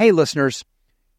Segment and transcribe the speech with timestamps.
[0.00, 0.64] Hey, listeners,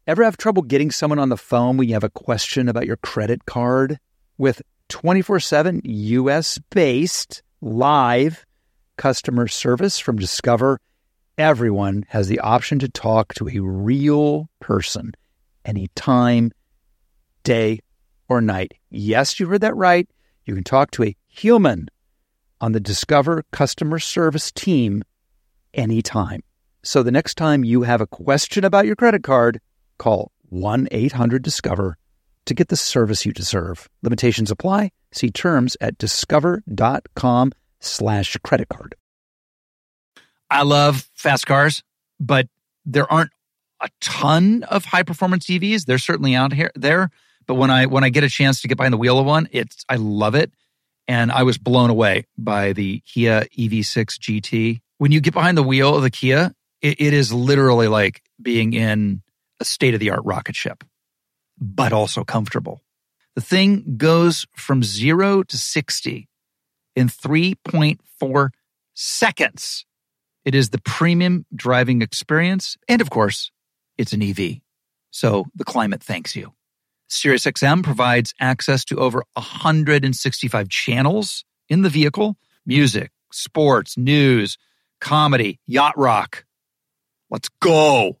[0.08, 2.96] ever have trouble getting someone on the phone when you have a question about your
[2.96, 4.00] credit card?
[4.38, 8.44] With 24 7 US based live
[8.96, 10.80] customer service from Discover,
[11.38, 15.12] everyone has the option to talk to a real person
[15.64, 16.50] anytime,
[17.44, 17.78] day,
[18.28, 18.72] or night.
[18.90, 20.08] Yes, you heard that right.
[20.44, 21.86] You can talk to a human
[22.60, 25.04] on the Discover customer service team
[25.72, 26.42] anytime.
[26.84, 29.60] So the next time you have a question about your credit card,
[29.98, 31.96] call 1 800 Discover
[32.46, 33.88] to get the service you deserve.
[34.02, 34.90] Limitations apply.
[35.12, 38.96] See terms at discover.com slash credit card.
[40.50, 41.82] I love fast cars,
[42.18, 42.48] but
[42.84, 43.30] there aren't
[43.80, 45.84] a ton of high performance EVs.
[45.84, 47.10] They're certainly out here there.
[47.46, 49.48] But when I when I get a chance to get behind the wheel of one,
[49.52, 50.52] it's I love it.
[51.08, 54.80] And I was blown away by the Kia EV6 GT.
[54.98, 58.72] When you get behind the wheel of the Kia, it, it is literally like being
[58.72, 59.22] in
[59.60, 60.84] a state of the art rocket ship,
[61.58, 62.82] but also comfortable.
[63.34, 66.28] The thing goes from zero to 60
[66.94, 68.50] in 3.4
[68.94, 69.86] seconds.
[70.44, 72.76] It is the premium driving experience.
[72.88, 73.50] And of course,
[73.96, 74.60] it's an EV.
[75.10, 76.52] So the climate thanks you.
[77.08, 84.56] SiriusXM provides access to over 165 channels in the vehicle music, sports, news,
[85.00, 86.44] comedy, yacht rock.
[87.32, 88.18] Let's go.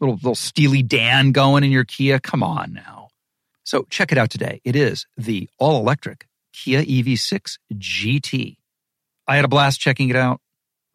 [0.00, 2.18] Little, little Steely Dan going in your Kia.
[2.18, 3.10] Come on now.
[3.62, 4.60] So check it out today.
[4.64, 8.56] It is the all electric Kia EV6 GT.
[9.28, 10.40] I had a blast checking it out.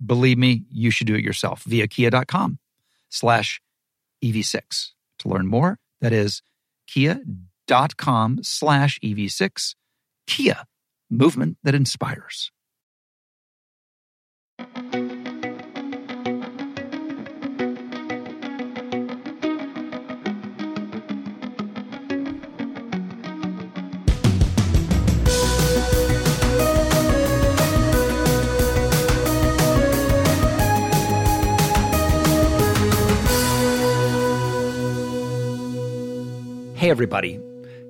[0.06, 2.59] Believe me, you should do it yourself via kia.com
[3.09, 3.62] slash
[4.22, 4.90] EV6.
[5.19, 6.42] To learn more, that is
[6.88, 9.75] kia.com slash EV6.
[10.28, 10.66] Kia,
[11.09, 12.52] movement that inspires.
[36.95, 37.38] Everybody.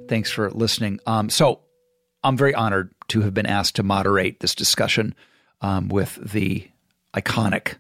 [0.08, 1.00] Thanks for listening.
[1.06, 1.60] Um, so,
[2.24, 5.14] I'm very honored to have been asked to moderate this discussion
[5.62, 6.68] um, with the
[7.14, 7.76] iconic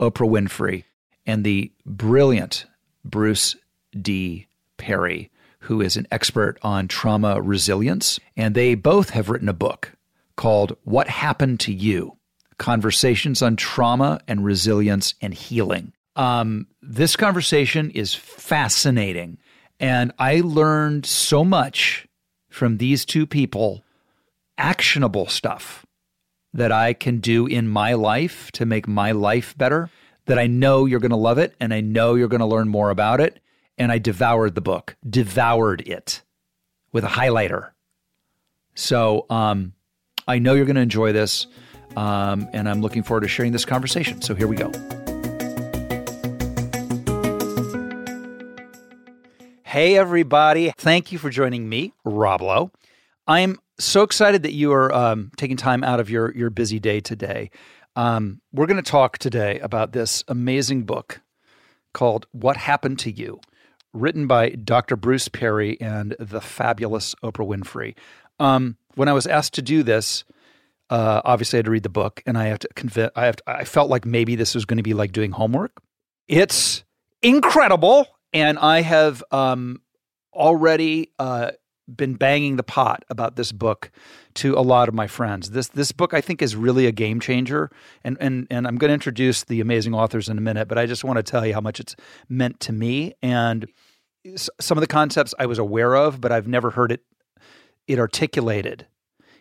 [0.00, 0.84] Oprah Winfrey
[1.26, 2.64] and the brilliant
[3.04, 3.56] Bruce
[4.00, 4.46] D.
[4.78, 8.18] Perry, who is an expert on trauma resilience.
[8.34, 9.92] And they both have written a book
[10.36, 12.16] called What Happened to You
[12.56, 15.92] Conversations on Trauma and Resilience and Healing.
[16.16, 19.36] Um, this conversation is fascinating
[19.80, 22.06] and I learned so much
[22.48, 23.82] from these two people,
[24.56, 25.84] actionable stuff
[26.52, 29.90] that I can do in my life to make my life better.
[30.26, 32.68] That I know you're going to love it and I know you're going to learn
[32.68, 33.40] more about it.
[33.76, 36.22] And I devoured the book, devoured it
[36.92, 37.70] with a highlighter.
[38.74, 39.74] So um,
[40.26, 41.46] I know you're going to enjoy this.
[41.96, 44.22] Um, and I'm looking forward to sharing this conversation.
[44.22, 44.72] So here we go.
[49.74, 50.72] Hey, everybody.
[50.78, 52.70] Thank you for joining me, Rob Lowe.
[53.26, 57.00] I'm so excited that you are um, taking time out of your, your busy day
[57.00, 57.50] today.
[57.96, 61.22] Um, we're going to talk today about this amazing book
[61.92, 63.40] called What Happened to You,
[63.92, 64.94] written by Dr.
[64.94, 67.96] Bruce Perry and the fabulous Oprah Winfrey.
[68.38, 70.22] Um, when I was asked to do this,
[70.88, 73.10] uh, obviously I had to read the book, and I have to convince.
[73.16, 73.36] I have.
[73.38, 75.72] To, I felt like maybe this was going to be like doing homework.
[76.28, 76.84] It's
[77.22, 79.80] incredible and I have um,
[80.34, 81.52] already uh,
[81.94, 83.90] been banging the pot about this book
[84.34, 85.50] to a lot of my friends.
[85.50, 87.70] This this book I think is really a game changer,
[88.02, 90.86] and and and I'm going to introduce the amazing authors in a minute, but I
[90.86, 91.94] just want to tell you how much it's
[92.28, 93.66] meant to me and
[94.60, 97.02] some of the concepts I was aware of, but I've never heard it
[97.86, 98.86] it articulated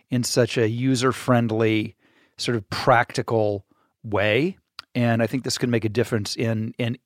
[0.09, 1.95] in such a user friendly,
[2.37, 3.65] sort of practical
[4.03, 4.57] way.
[4.93, 6.97] And I think this can make a difference in in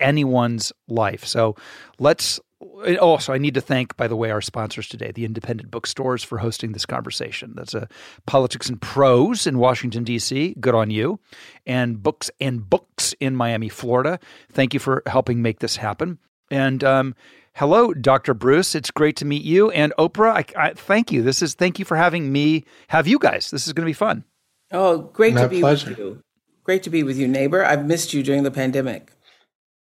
[0.00, 1.24] anyone's life.
[1.24, 1.56] So
[1.98, 2.40] let's
[3.00, 6.38] also, I need to thank, by the way, our sponsors today, the independent bookstores, for
[6.38, 7.52] hosting this conversation.
[7.54, 7.88] That's a
[8.26, 10.56] Politics and Prose in Washington, D.C.
[10.58, 11.20] Good on you.
[11.66, 14.18] And Books and Books in Miami, Florida.
[14.50, 16.18] Thank you for helping make this happen.
[16.50, 17.14] And um,
[17.54, 18.34] hello, Dr.
[18.34, 18.74] Bruce.
[18.74, 19.70] It's great to meet you.
[19.70, 21.22] And Oprah, I, I, thank you.
[21.22, 23.50] This is thank you for having me have you guys.
[23.50, 24.24] This is going to be fun.
[24.72, 25.90] Oh, great My to be pleasure.
[25.90, 26.22] with you.
[26.64, 27.64] Great to be with you, neighbor.
[27.64, 29.12] I've missed you during the pandemic.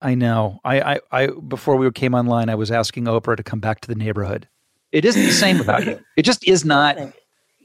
[0.01, 0.59] I know.
[0.63, 3.87] I, I, I, before we came online, I was asking Oprah to come back to
[3.87, 4.47] the neighborhood.
[4.91, 5.99] It isn't the same without you.
[6.17, 6.97] It just is not.
[6.97, 7.11] You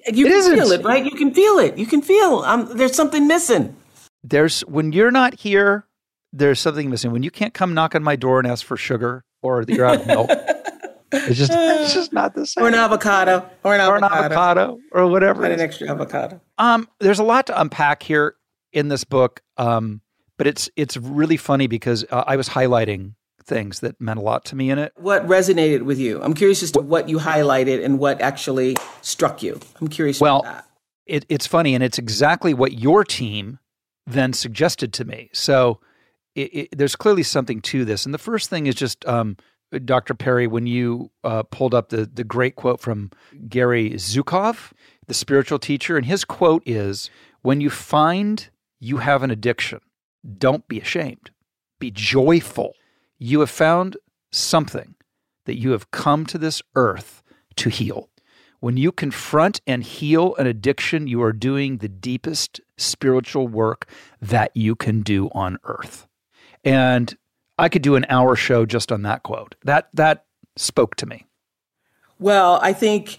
[0.05, 0.55] it can isn't.
[0.55, 1.05] feel it, right?
[1.05, 1.77] You can feel it.
[1.77, 3.77] You can feel um, there's something missing.
[4.25, 5.87] There's when you're not here,
[6.32, 7.12] there's something missing.
[7.12, 9.85] When you can't come knock on my door and ask for sugar or that you're
[9.87, 10.31] out of milk,
[11.12, 12.65] it's just it's just not the same.
[12.65, 15.44] Or an avocado, or an or avocado, an avocado, or whatever.
[15.44, 16.41] an extra avocado.
[16.59, 18.35] Um, there's a lot to unpack here
[18.73, 19.43] in this book.
[19.56, 20.00] Um,
[20.40, 23.12] but it's it's really funny because uh, I was highlighting
[23.44, 24.90] things that meant a lot to me in it.
[24.96, 26.19] What resonated with you?
[26.22, 29.60] I'm curious as to what you highlighted and what actually struck you.
[29.82, 30.19] I'm curious.
[30.19, 30.46] Well,
[31.04, 33.58] it, it's funny, and it's exactly what your team
[34.06, 35.28] then suggested to me.
[35.34, 35.78] So
[36.34, 38.06] it, it, there's clearly something to this.
[38.06, 39.36] And the first thing is just um,
[39.84, 40.14] Dr.
[40.14, 43.10] Perry, when you uh, pulled up the the great quote from
[43.46, 44.72] Gary Zukav,
[45.06, 47.10] the spiritual teacher, and his quote is,
[47.43, 48.48] "When you find
[48.78, 49.81] you have an addiction,
[50.38, 51.31] don't be ashamed,
[51.78, 52.75] be joyful."
[53.20, 53.96] you have found
[54.32, 54.96] something
[55.44, 57.22] that you have come to this earth
[57.56, 58.08] to heal.
[58.58, 63.88] When you confront and heal an addiction, you are doing the deepest spiritual work
[64.20, 66.06] that you can do on earth.
[66.64, 67.17] And
[67.58, 69.55] I could do an hour show just on that quote.
[69.64, 70.25] That that
[70.56, 71.26] spoke to me.
[72.19, 73.19] Well, I think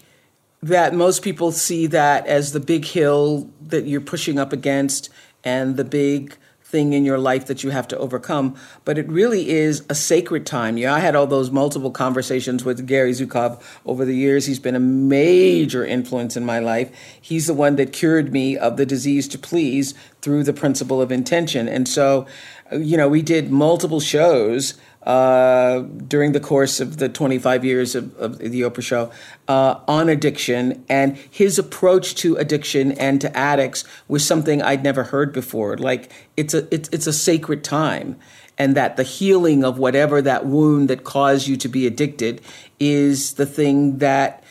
[0.62, 5.10] that most people see that as the big hill that you're pushing up against
[5.42, 6.36] and the big
[6.72, 10.46] thing in your life that you have to overcome, but it really is a sacred
[10.46, 10.78] time.
[10.78, 14.46] Yeah, I had all those multiple conversations with Gary Zukav over the years.
[14.46, 16.90] He's been a major influence in my life.
[17.20, 19.92] He's the one that cured me of the disease to please
[20.22, 21.68] through the principle of intention.
[21.68, 22.26] And so,
[22.72, 28.16] you know, we did multiple shows uh, during the course of the 25 years of,
[28.18, 29.10] of the Oprah Show
[29.48, 30.84] uh, on addiction.
[30.88, 35.76] And his approach to addiction and to addicts was something I'd never heard before.
[35.76, 38.16] Like it's a it's, it's a sacred time,
[38.56, 42.40] and that the healing of whatever that wound that caused you to be addicted
[42.78, 44.42] is the thing that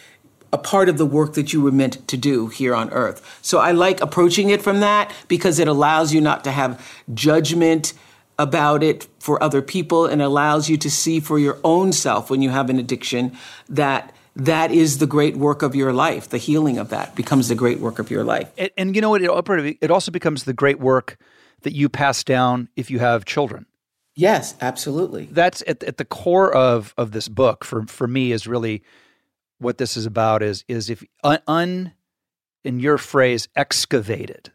[0.53, 3.39] a part of the work that you were meant to do here on earth.
[3.41, 7.93] So I like approaching it from that because it allows you not to have judgment
[8.41, 12.41] about it for other people and allows you to see for your own self when
[12.41, 13.37] you have an addiction
[13.69, 16.29] that that is the great work of your life.
[16.29, 18.51] The healing of that becomes the great work of your life.
[18.57, 19.21] And, and you know what?
[19.21, 21.17] It, it also becomes the great work
[21.61, 23.65] that you pass down if you have children.
[24.15, 25.25] Yes, absolutely.
[25.31, 28.83] That's at, at the core of of this book for for me is really
[29.59, 31.93] what this is about is is if un, un
[32.63, 34.51] in your phrase excavated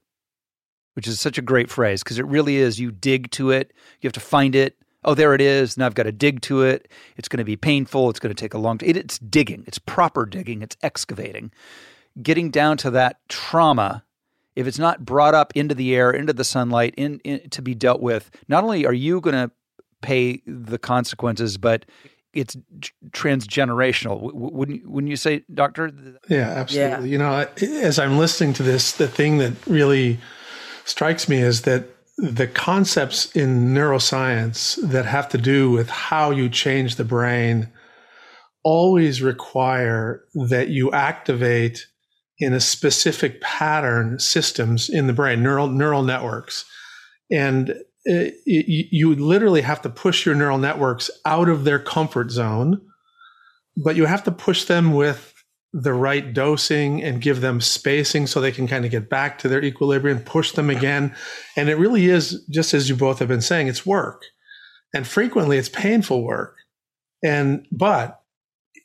[0.97, 4.09] which is such a great phrase because it really is you dig to it, you
[4.09, 4.77] have to find it.
[5.05, 5.77] Oh, there it is.
[5.77, 6.89] Now I've got to dig to it.
[7.19, 8.09] It's going to be painful.
[8.09, 8.89] It's going to take a long time.
[8.89, 9.63] It, it's digging.
[9.67, 10.63] It's proper digging.
[10.63, 11.53] It's excavating.
[12.21, 14.05] Getting down to that trauma,
[14.57, 17.75] if it's not brought up into the air, into the sunlight, in, in to be
[17.75, 19.53] dealt with, not only are you going to
[20.01, 21.85] pay the consequences, but
[22.33, 22.57] it's
[23.11, 24.33] transgenerational.
[24.33, 25.93] Wouldn't wouldn't you say, Doctor?
[26.29, 27.11] Yeah, absolutely.
[27.11, 27.13] Yeah.
[27.13, 27.49] You know,
[27.83, 30.19] as I'm listening to this, the thing that really
[30.87, 31.85] strikes me is that
[32.17, 37.71] the concepts in neuroscience that have to do with how you change the brain
[38.65, 41.87] always require that you activate
[42.39, 46.65] in a specific pattern systems in the brain neural neural networks.
[47.31, 47.75] And uh,
[48.05, 52.81] it, it, you literally have to push your neural networks out of their comfort zone
[53.77, 55.35] but you have to push them with
[55.79, 59.47] the right dosing and give them spacing so they can kind of get back to
[59.47, 61.15] their equilibrium, push them again.
[61.55, 64.23] And it really is, just as you both have been saying, it's work.
[64.95, 66.57] And frequently it's painful work.
[67.23, 68.23] And, but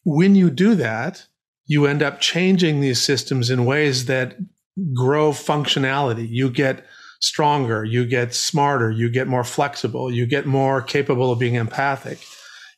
[0.04, 1.28] when you do that,
[1.66, 4.36] you end up changing these systems in ways that
[4.94, 6.28] grow functionality.
[6.28, 6.86] You get
[7.22, 12.20] stronger, you get smarter, you get more flexible, you get more capable of being empathic.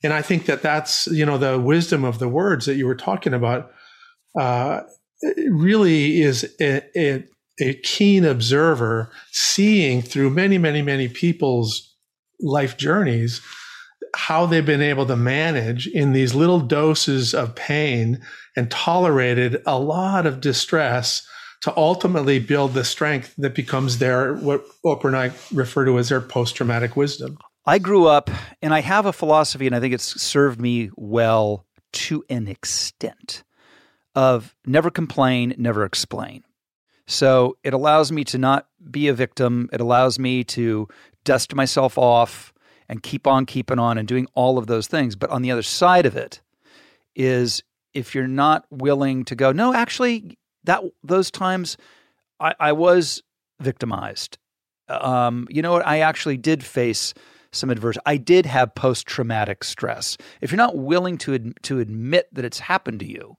[0.04, 2.94] And I think that that's, you know, the wisdom of the words that you were
[2.94, 3.72] talking about
[4.38, 4.82] uh,
[5.50, 7.24] really is a, a,
[7.60, 11.96] a, keen observer, seeing through many, many, many people's
[12.40, 13.42] life journeys
[14.16, 18.22] how they've been able to manage in these little doses of pain
[18.56, 21.25] and tolerated a lot of distress
[21.62, 26.10] to ultimately build the strength that becomes their what Oprah and I refer to as
[26.10, 27.38] their post-traumatic wisdom.
[27.66, 28.30] I grew up
[28.62, 33.44] and I have a philosophy and I think it's served me well to an extent
[34.15, 36.43] of never complain, never explain.
[37.05, 39.70] So it allows me to not be a victim.
[39.74, 40.88] It allows me to
[41.24, 42.53] dust myself off
[42.88, 45.15] and keep on keeping on and doing all of those things.
[45.15, 46.41] But on the other side of it
[47.15, 51.77] is if you're not willing to go, no, actually, that those times
[52.39, 53.22] I, I was
[53.60, 54.38] victimized.
[54.89, 55.86] Um, you know what?
[55.88, 57.13] I actually did face
[57.51, 57.98] some adverse.
[58.05, 60.17] I did have post traumatic stress.
[60.41, 63.38] If you're not willing to ad- to admit that it's happened to you,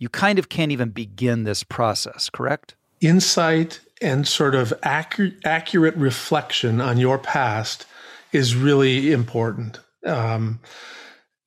[0.00, 2.74] you kind of can't even begin this process, correct?
[3.00, 7.86] Insight and sort of accurate, accurate reflection on your past
[8.32, 9.78] is really important.
[10.04, 10.58] Um,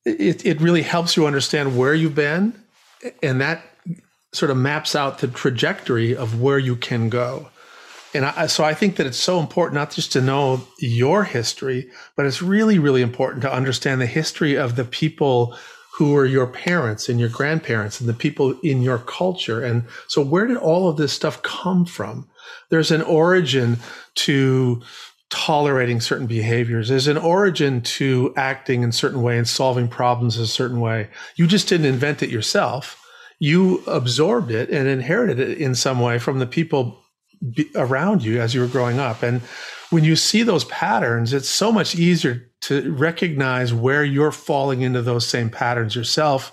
[0.05, 2.53] it, it really helps you understand where you've been,
[3.21, 3.65] and that
[4.33, 7.49] sort of maps out the trajectory of where you can go.
[8.13, 11.89] And I, so I think that it's so important not just to know your history,
[12.15, 15.57] but it's really, really important to understand the history of the people
[15.93, 19.63] who are your parents and your grandparents and the people in your culture.
[19.63, 22.27] And so where did all of this stuff come from?
[22.69, 23.77] There's an origin
[24.15, 24.81] to
[25.29, 26.89] tolerating certain behaviors.
[26.89, 31.09] There's an origin to acting in a certain way and solving problems a certain way.
[31.35, 32.99] You just didn't invent it yourself.
[33.39, 37.03] You absorbed it and inherited it in some way from the people
[37.75, 39.21] around you as you were growing up.
[39.21, 39.41] And
[39.89, 45.01] when you see those patterns, it's so much easier to recognize where you're falling into
[45.01, 46.51] those same patterns yourself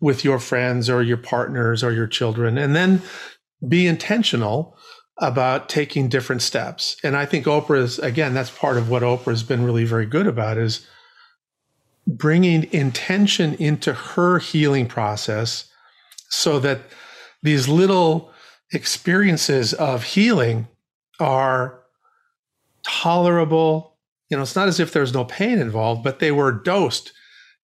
[0.00, 2.56] with your friends or your partners or your children.
[2.56, 3.02] And then
[3.66, 4.76] be intentional
[5.20, 6.96] about taking different steps.
[7.02, 10.58] And I think Oprah's, again, that's part of what Oprah's been really very good about
[10.58, 10.86] is
[12.06, 15.68] bringing intention into her healing process
[16.28, 16.82] so that
[17.42, 18.32] these little
[18.72, 20.68] experiences of healing
[21.18, 21.80] are
[22.86, 23.96] tolerable.
[24.28, 27.12] You know, it's not as if there's no pain involved, but they were dosed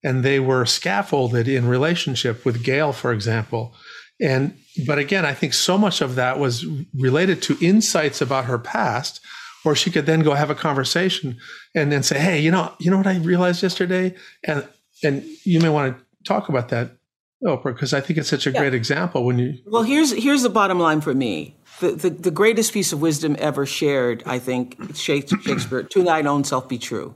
[0.03, 3.75] and they were scaffolded in relationship with Gayle, for example.
[4.21, 4.57] And,
[4.87, 9.21] but again, I think so much of that was related to insights about her past,
[9.65, 11.39] or she could then go have a conversation
[11.75, 14.15] and then say, Hey, you know, you know what I realized yesterday?
[14.45, 14.67] And,
[15.03, 16.97] and you may want to talk about that
[17.45, 18.61] Oprah, because I think it's such a yeah.
[18.61, 19.59] great example when you.
[19.67, 21.57] Well, here's here's the bottom line for me.
[21.81, 26.45] The, the, the greatest piece of wisdom ever shared, I think, Shakespeare, to thine own
[26.45, 27.15] self be true.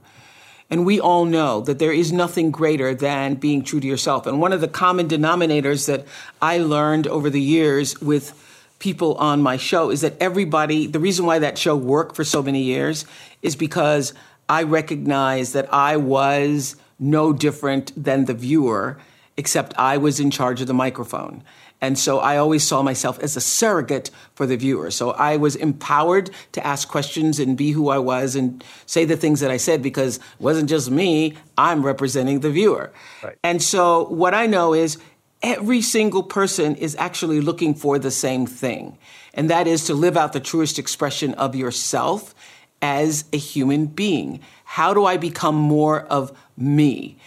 [0.70, 4.26] And we all know that there is nothing greater than being true to yourself.
[4.26, 6.06] And one of the common denominators that
[6.42, 8.34] I learned over the years with
[8.78, 12.42] people on my show is that everybody, the reason why that show worked for so
[12.42, 13.06] many years
[13.42, 14.12] is because
[14.48, 18.98] I recognized that I was no different than the viewer
[19.36, 21.42] except I was in charge of the microphone.
[21.80, 24.90] And so I always saw myself as a surrogate for the viewer.
[24.90, 29.16] So I was empowered to ask questions and be who I was and say the
[29.16, 32.92] things that I said because it wasn't just me, I'm representing the viewer.
[33.22, 33.38] Right.
[33.44, 34.98] And so what I know is
[35.42, 38.98] every single person is actually looking for the same thing.
[39.34, 42.34] And that is to live out the truest expression of yourself
[42.82, 44.40] as a human being.
[44.64, 47.18] How do I become more of me?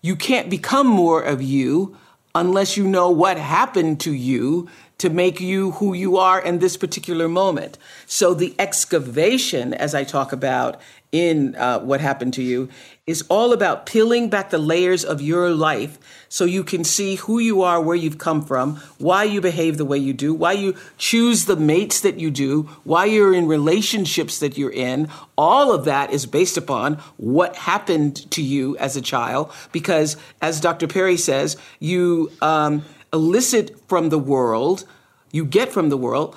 [0.00, 1.96] You can't become more of you
[2.38, 4.68] unless you know what happened to you
[4.98, 7.78] to make you who you are in this particular moment.
[8.06, 10.80] So the excavation, as I talk about
[11.12, 12.68] in uh, What Happened to You,
[13.08, 15.98] is all about peeling back the layers of your life
[16.28, 19.84] so you can see who you are, where you've come from, why you behave the
[19.86, 24.38] way you do, why you choose the mates that you do, why you're in relationships
[24.40, 25.08] that you're in.
[25.38, 29.50] All of that is based upon what happened to you as a child.
[29.72, 30.86] Because, as Dr.
[30.86, 34.84] Perry says, you um, elicit from the world,
[35.32, 36.36] you get from the world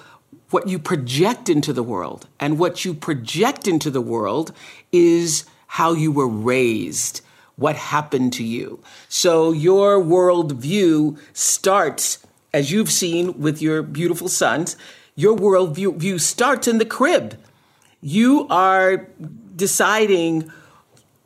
[0.52, 2.28] what you project into the world.
[2.40, 4.54] And what you project into the world
[4.94, 7.22] is how you were raised,
[7.56, 8.78] what happened to you.
[9.08, 12.18] So your worldview starts,
[12.54, 14.76] as you've seen with your beautiful sons,
[15.16, 17.40] your worldview view starts in the crib.
[18.02, 19.08] You are
[19.56, 20.52] deciding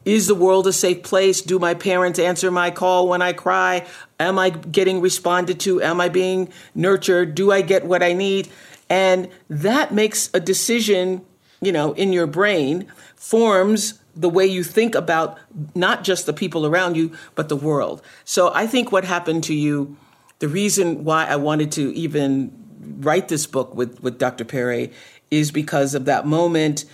[0.06, 1.42] is the world a safe place?
[1.42, 3.88] Do my parents answer my call when I cry?
[4.20, 5.82] Am I getting responded to?
[5.82, 7.34] Am I being nurtured?
[7.34, 8.50] Do I get what I need?
[8.92, 11.26] And that makes a decision,
[11.62, 12.86] you know, in your brain,
[13.16, 15.38] forms the way you think about
[15.76, 18.02] not just the people around you, but the world.
[18.24, 19.98] So I think what happened to you,
[20.40, 22.52] the reason why I wanted to even
[23.00, 24.46] write this book with, with Dr.
[24.46, 24.92] Perry
[25.32, 26.86] is because of that moment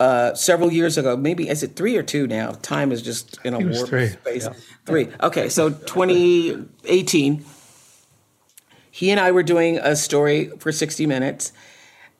[0.00, 1.16] uh, several years ago.
[1.16, 2.52] Maybe is it three or two now?
[2.62, 4.08] Time is just in a warp three.
[4.08, 4.44] space.
[4.44, 4.54] Yeah.
[4.86, 5.08] Three.
[5.22, 7.44] Okay, so 2018.
[8.90, 11.52] He and I were doing a story for 60 Minutes.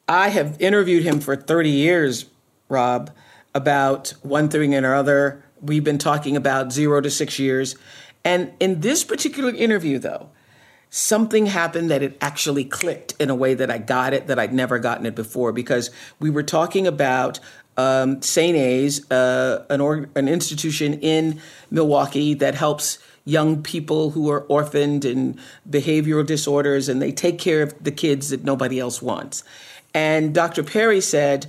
[0.09, 2.27] I have interviewed him for 30 years,
[2.69, 3.11] Rob
[3.57, 5.43] about one thing and another.
[5.63, 7.75] We've been talking about zero to six years.
[8.23, 10.29] And in this particular interview, though,
[10.91, 14.53] something happened that it actually clicked in a way that I got it that I'd
[14.53, 17.41] never gotten it before because we were talking about
[17.79, 18.57] um, St.
[18.57, 25.05] A's, uh, an, or- an institution in Milwaukee that helps young people who are orphaned
[25.05, 29.45] and behavioral disorders, and they take care of the kids that nobody else wants.
[29.93, 30.63] And Dr.
[30.63, 31.47] Perry said,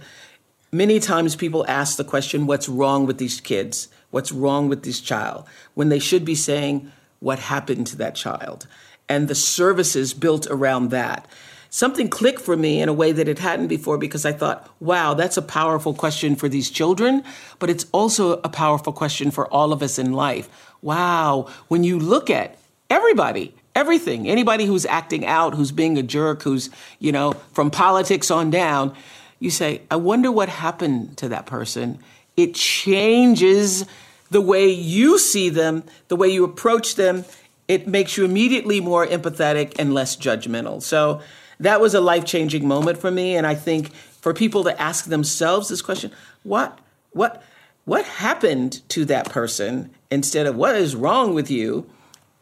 [0.71, 3.87] Many times people ask the question, what's wrong with these kids?
[4.11, 5.45] What's wrong with this child?
[5.75, 8.67] When they should be saying, what happened to that child?
[9.07, 11.25] And the services built around that.
[11.69, 15.13] something clicked for me in a way that it hadn't before because I thought, wow,
[15.13, 17.23] that's a powerful question for these children,
[17.59, 20.49] but it's also a powerful question for all of us in life.
[20.81, 22.57] Wow, when you look at
[22.89, 26.69] everybody, everything, anybody who's acting out, who's being a jerk, who's,
[26.99, 28.95] you know, from politics on down,
[29.39, 31.99] you say, I wonder what happened to that person.
[32.35, 33.85] It changes
[34.29, 37.25] the way you see them, the way you approach them.
[37.67, 40.81] It makes you immediately more empathetic and less judgmental.
[40.81, 41.21] So
[41.59, 43.35] that was a life changing moment for me.
[43.35, 46.11] And I think for people to ask themselves this question,
[46.43, 46.79] what,
[47.11, 47.43] what,
[47.85, 51.89] what happened to that person instead of what is wrong with you,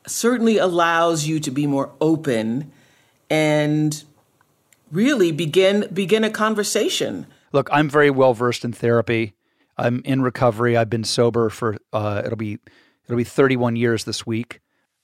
[0.08, 2.72] certainly allows you to be more open
[3.30, 4.04] and
[4.92, 7.28] really begin begin a conversation.
[7.52, 9.34] Look, I'm very well versed in therapy.
[9.78, 10.78] I'm in recovery.
[10.78, 12.60] I've been sober for uh, it'll be
[13.06, 14.62] it'll be 31 years this week.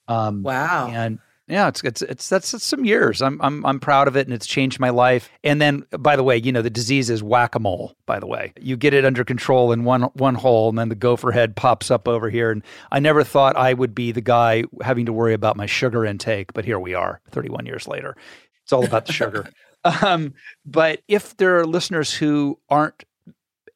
[0.08, 0.90] Um, wow!
[0.92, 3.22] And yeah, it's it's it's that's, that's some years.
[3.22, 5.30] I'm I'm I'm proud of it, and it's changed my life.
[5.44, 7.96] And then, by the way, you know the disease is whack a mole.
[8.06, 10.96] By the way, you get it under control in one one hole, and then the
[10.96, 12.52] gopher head pops up over here.
[12.52, 16.06] And I never thought I would be the guy having to worry about my sugar
[16.06, 18.16] intake, but here we are, 31 years later.
[18.64, 19.50] It's all about the sugar.
[19.84, 20.34] Um,
[20.66, 23.04] but if there are listeners who aren't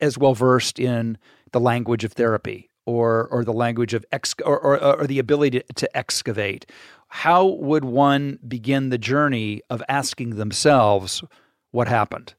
[0.01, 1.17] as well versed in
[1.51, 5.61] the language of therapy or or the language of ex or, or, or the ability
[5.61, 6.65] to, to excavate,
[7.07, 11.23] how would one begin the journey of asking themselves
[11.71, 12.33] what happened?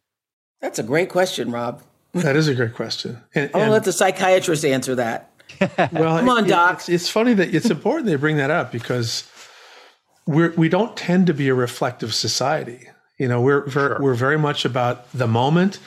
[0.61, 1.83] That's a great question, Rob.
[2.15, 3.19] That is a great question.
[3.35, 5.31] And, I'm gonna let the psychiatrist answer that.
[5.61, 6.75] well, come on, it, doc.
[6.75, 9.31] It's, it's funny that it's important they bring that up because
[10.27, 12.89] we're we don't tend to be a reflective society.
[13.19, 13.99] You know, we're sure.
[14.01, 15.79] we're very much about the moment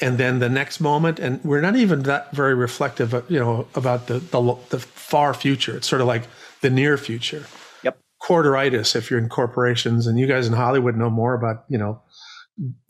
[0.00, 3.12] and then the next moment, and we're not even that very reflective.
[3.28, 5.76] You know, about the the, the far future.
[5.76, 6.24] It's sort of like
[6.60, 7.46] the near future.
[7.82, 7.98] Yep.
[8.22, 12.02] Quarteritis, if you're in corporations, and you guys in Hollywood know more about you know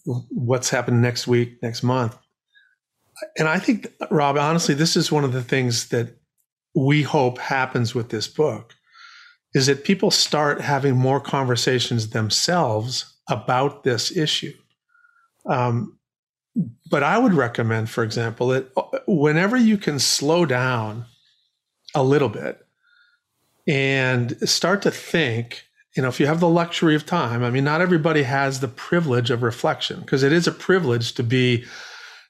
[0.05, 2.17] what's happening next week, next month.
[3.39, 6.19] And I think, Rob, honestly, this is one of the things that
[6.75, 8.75] we hope happens with this book
[9.55, 14.55] is that people start having more conversations themselves about this issue.
[15.47, 15.99] Um,
[16.91, 21.07] but I would recommend, for example, that uh, whenever you can slow down
[21.95, 22.65] a little bit
[23.67, 25.65] and start to think,
[25.97, 28.69] you know, if you have the luxury of time, I mean, not everybody has the
[28.69, 31.65] privilege of reflection because it is a privilege to be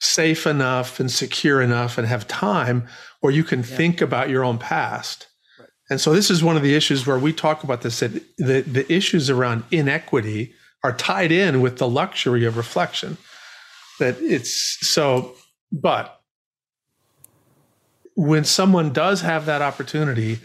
[0.00, 2.86] safe enough and secure enough and have time
[3.20, 3.64] where you can yeah.
[3.64, 5.28] think about your own past.
[5.58, 5.68] Right.
[5.90, 8.60] And so this is one of the issues where we talk about this that the,
[8.62, 13.16] the issues around inequity are tied in with the luxury of reflection.
[13.98, 15.34] That it's so,
[15.72, 16.20] but
[18.14, 20.38] when someone does have that opportunity,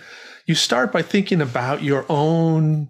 [0.45, 2.89] you start by thinking about your own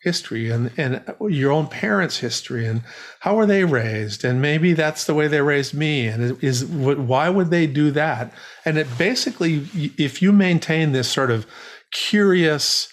[0.00, 2.82] history and, and your own parents' history and
[3.20, 4.24] how were they raised?
[4.24, 6.08] And maybe that's the way they raised me.
[6.08, 8.32] And is why would they do that?
[8.64, 11.46] And it basically if you maintain this sort of
[11.92, 12.88] curious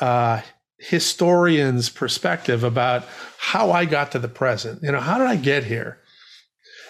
[0.00, 0.42] uh,
[0.82, 3.06] historian's perspective about
[3.38, 4.82] how I got to the present.
[4.82, 5.98] You know, how did I get here?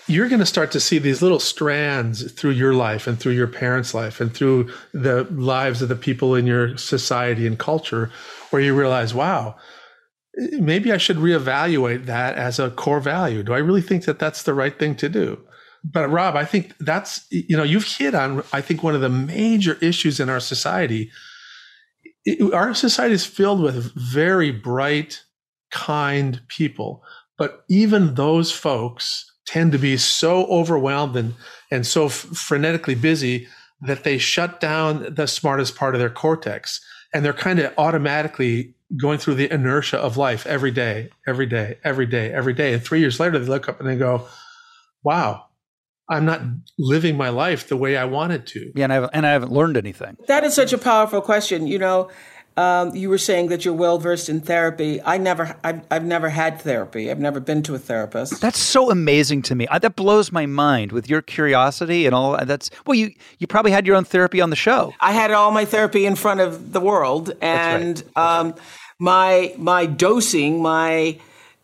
[0.07, 3.46] You're going to start to see these little strands through your life and through your
[3.46, 8.11] parents' life and through the lives of the people in your society and culture
[8.50, 9.57] where you realize, wow,
[10.59, 13.42] maybe I should reevaluate that as a core value.
[13.42, 15.38] Do I really think that that's the right thing to do?
[15.85, 19.09] But Rob, I think that's, you know, you've hit on, I think, one of the
[19.09, 21.11] major issues in our society
[22.24, 25.24] it, our society is filled with very bright,
[25.70, 27.02] kind people,
[27.38, 31.35] but even those folks tend to be so overwhelmed and,
[31.70, 33.48] and so f- frenetically busy
[33.80, 36.80] that they shut down the smartest part of their cortex
[37.12, 41.78] and they're kind of automatically going through the inertia of life every day, every day,
[41.85, 42.74] every day, every day.
[42.74, 44.26] And three years later, they look up and they go,
[45.02, 45.46] wow,
[46.09, 46.43] I'm not
[46.79, 48.73] living my life the way I wanted to.
[48.75, 50.17] Yeah, and I haven't, and I haven't learned anything.
[50.27, 51.67] That is such a powerful question.
[51.67, 52.11] You know,
[52.57, 55.01] um, you were saying that you're well versed in therapy.
[55.03, 57.11] I never, I've, I've, never had therapy.
[57.11, 58.41] I've never been to a therapist.
[58.43, 59.67] That's so amazing to me.
[59.69, 62.37] I, that blows my mind with your curiosity and all.
[62.45, 64.93] That's well, you you probably had your own therapy on the show.
[65.01, 68.41] I had all my therapy in front of the world, and right.
[68.41, 68.55] um,
[68.99, 71.19] my my dosing, my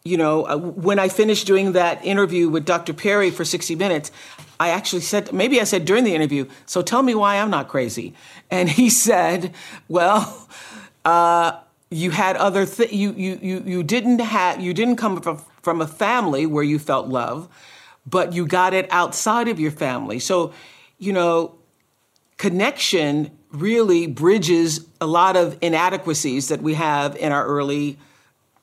[0.09, 2.95] you know, uh, when I finished doing that interview with Dr.
[2.95, 4.11] Perry for 60 Minutes,
[4.59, 7.69] I actually said, maybe I said during the interview, so tell me why I'm not
[7.69, 8.15] crazy.
[8.51, 9.55] And he said,
[9.89, 10.49] well,
[11.05, 11.59] uh,
[11.91, 15.81] you had other th- you, you you you didn't have you didn't come from from
[15.81, 17.49] a family where you felt love,
[18.07, 20.19] but you got it outside of your family.
[20.19, 20.53] So,
[20.99, 21.55] you know,
[22.37, 27.97] connection really bridges a lot of inadequacies that we have in our early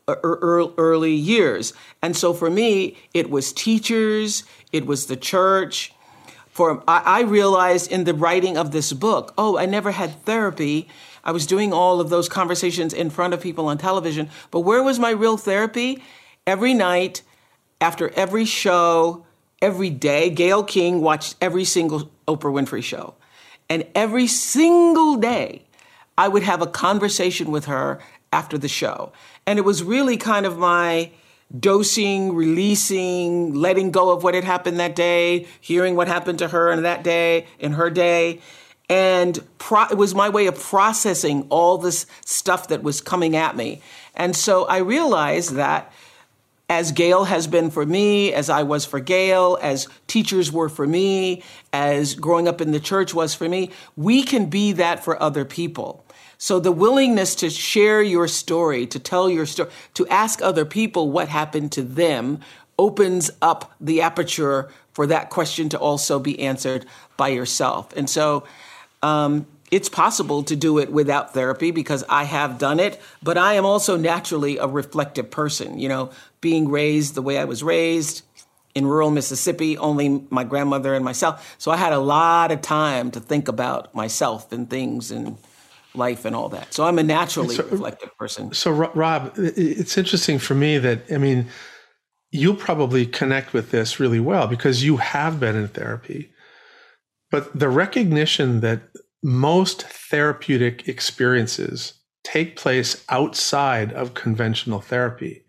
[0.07, 1.73] Er, er, er, early years.
[2.01, 5.93] And so for me, it was teachers, it was the church.
[6.47, 10.87] For I realized in the writing of this book, oh, I never had therapy.
[11.23, 14.81] I was doing all of those conversations in front of people on television, but where
[14.81, 16.01] was my real therapy?
[16.47, 17.23] Every night,
[17.81, 19.25] after every show,
[19.61, 23.15] every day, Gayle King watched every single Oprah Winfrey show.
[23.69, 25.63] And every single day,
[26.17, 27.99] I would have a conversation with her
[28.31, 29.11] after the show.
[29.47, 31.11] And it was really kind of my
[31.57, 36.71] dosing, releasing, letting go of what had happened that day, hearing what happened to her
[36.71, 38.41] in that day, in her day.
[38.89, 43.55] And pro- it was my way of processing all this stuff that was coming at
[43.55, 43.81] me.
[44.15, 45.91] And so I realized that
[46.67, 50.87] as Gayle has been for me, as I was for Gayle, as teachers were for
[50.87, 55.21] me, as growing up in the church was for me, we can be that for
[55.21, 56.04] other people.
[56.37, 61.11] So the willingness to share your story, to tell your story, to ask other people
[61.11, 62.39] what happened to them
[62.77, 66.85] opens up the aperture for that question to also be answered
[67.17, 67.95] by yourself.
[67.95, 68.45] And so
[69.01, 73.53] um, it's possible to do it without therapy because I have done it, but I
[73.53, 75.79] am also naturally a reflective person.
[75.79, 78.23] You know, being raised the way I was raised
[78.73, 81.55] in rural Mississippi, only my grandmother and myself.
[81.57, 85.37] So I had a lot of time to think about myself and things and
[85.97, 86.73] life and all that.
[86.73, 88.53] So I'm a naturally so, reflective person.
[88.53, 91.47] So, Rob, it's interesting for me that, I mean,
[92.31, 96.31] you'll probably connect with this really well because you have been in therapy.
[97.31, 98.81] But the recognition that
[99.23, 105.43] most therapeutic experiences take place outside of conventional therapy.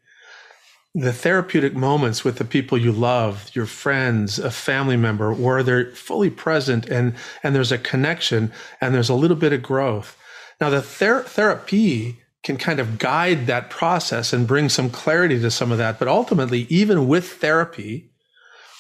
[0.95, 5.91] The therapeutic moments with the people you love, your friends, a family member, where they're
[5.95, 10.17] fully present and, and there's a connection and there's a little bit of growth
[10.61, 15.51] now, the ther- therapy can kind of guide that process and bring some clarity to
[15.51, 15.99] some of that.
[15.99, 18.11] But ultimately, even with therapy,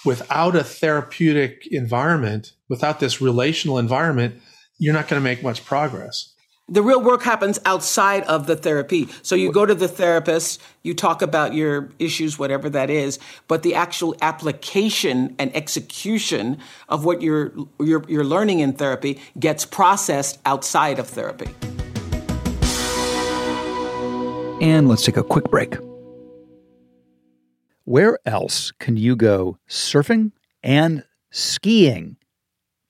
[0.04, 4.40] without a therapeutic environment, without this relational environment,
[4.78, 6.32] you're not going to make much progress.
[6.68, 9.08] The real work happens outside of the therapy.
[9.22, 13.62] So you go to the therapist, you talk about your issues, whatever that is, but
[13.62, 20.40] the actual application and execution of what you're, you're, you're learning in therapy gets processed
[20.44, 21.46] outside of therapy.
[24.60, 25.76] And let's take a quick break.
[27.84, 30.32] Where else can you go surfing
[30.64, 32.16] and skiing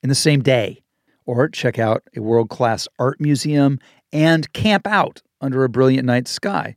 [0.01, 0.81] in the same day?
[1.27, 3.77] Or check out a world class art museum
[4.11, 6.75] and camp out under a brilliant night sky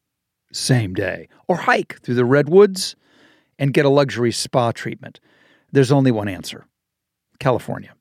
[0.52, 2.96] same day, or hike through the redwoods
[3.58, 5.20] and get a luxury spa treatment.
[5.72, 6.66] There's only one answer
[7.38, 7.94] California.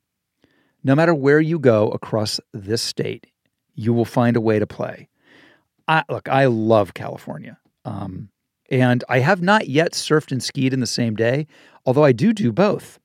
[0.82, 3.26] No matter where you go across this state,
[3.74, 5.08] you will find a way to play.
[5.86, 7.58] I, look, I love California.
[7.84, 8.30] Um,
[8.70, 11.46] and I have not yet surfed and skied in the same day,
[11.84, 12.98] although I do do both.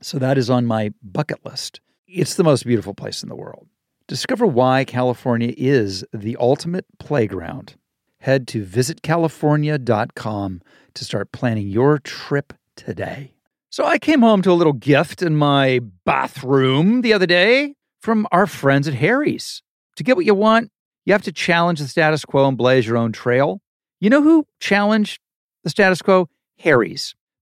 [0.00, 1.80] So that is on my bucket list.
[2.06, 3.66] It's the most beautiful place in the world.
[4.08, 7.76] Discover why California is the ultimate playground.
[8.20, 10.62] Head to visitcalifornia.com
[10.94, 13.32] to start planning your trip today.
[13.70, 18.26] So I came home to a little gift in my bathroom the other day from
[18.30, 19.62] our friends at Harry's.
[19.96, 20.70] To get what you want,
[21.06, 23.62] you have to challenge the status quo and blaze your own trail.
[23.98, 25.20] You know who challenged
[25.62, 26.28] the status quo?
[26.58, 27.14] Harry's.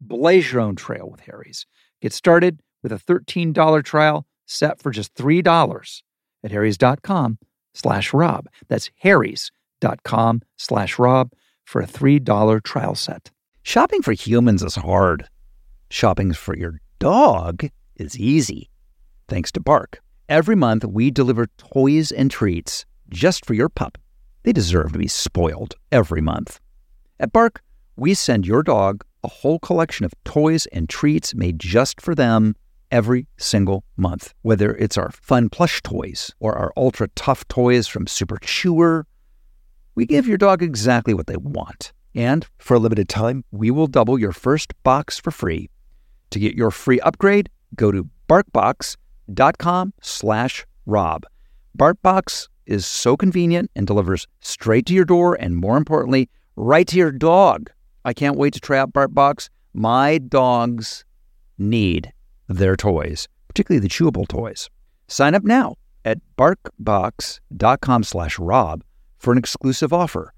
[0.00, 1.66] Blaze your own trail with Harry's.
[2.00, 6.02] Get started with a $13 trial set for just $3
[6.42, 7.38] at harrys.com
[7.74, 8.46] slash rob.
[8.68, 11.32] That's harrys.com slash rob
[11.64, 13.30] for a $3 trial set.
[13.62, 15.28] Shopping for humans is hard.
[15.90, 18.70] Shopping for your dog is easy.
[19.28, 20.00] Thanks to Bark.
[20.28, 23.98] Every month, we deliver toys and treats just for your pup.
[24.44, 26.60] They deserve to be spoiled every month.
[27.18, 27.62] At Bark,
[27.96, 32.56] we send your dog a whole collection of toys and treats made just for them
[32.90, 34.34] every single month.
[34.42, 39.06] Whether it's our fun plush toys or our ultra tough toys from Super Chewer,
[39.94, 41.92] we give your dog exactly what they want.
[42.14, 45.68] And for a limited time, we will double your first box for free.
[46.30, 51.24] To get your free upgrade, go to barkbox.com slash rob.
[51.78, 56.96] BarkBox is so convenient and delivers straight to your door and more importantly, right to
[56.96, 57.70] your dog.
[58.04, 59.50] I can't wait to try out BarkBox.
[59.74, 61.04] My dogs
[61.58, 62.12] need
[62.48, 64.70] their toys, particularly the chewable toys.
[65.06, 68.82] Sign up now at barkbox.com slash rob
[69.18, 70.32] for an exclusive offer.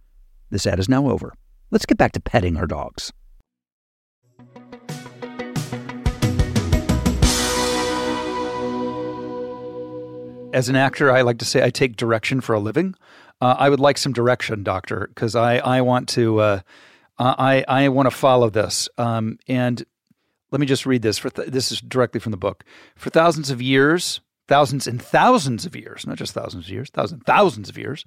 [0.50, 1.34] This ad is now over.
[1.70, 3.12] Let's get back to petting our dogs.
[10.52, 12.94] As an actor, I like to say I take direction for a living.
[13.40, 16.60] Uh, I would like some direction, doctor, because I, I want to uh,
[17.22, 18.88] I I want to follow this.
[18.98, 19.84] Um, and
[20.50, 21.18] let me just read this.
[21.18, 22.64] For th- this is directly from the book.
[22.96, 27.22] For thousands of years, thousands and thousands of years, not just thousands of years, thousands
[27.24, 28.04] thousands of years,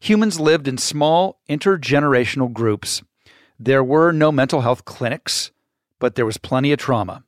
[0.00, 3.02] humans lived in small intergenerational groups.
[3.58, 5.50] There were no mental health clinics,
[5.98, 7.24] but there was plenty of trauma.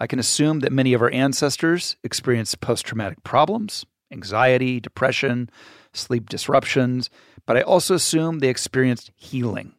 [0.00, 5.50] I can assume that many of our ancestors experienced post traumatic problems, anxiety, depression,
[5.92, 7.10] sleep disruptions,
[7.46, 9.73] but I also assume they experienced healing.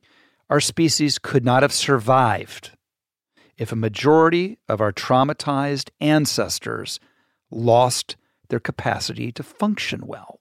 [0.50, 2.72] Our species could not have survived
[3.58, 7.00] if a majority of our traumatized ancestors
[7.50, 8.16] lost
[8.50, 10.40] their capacity to function well.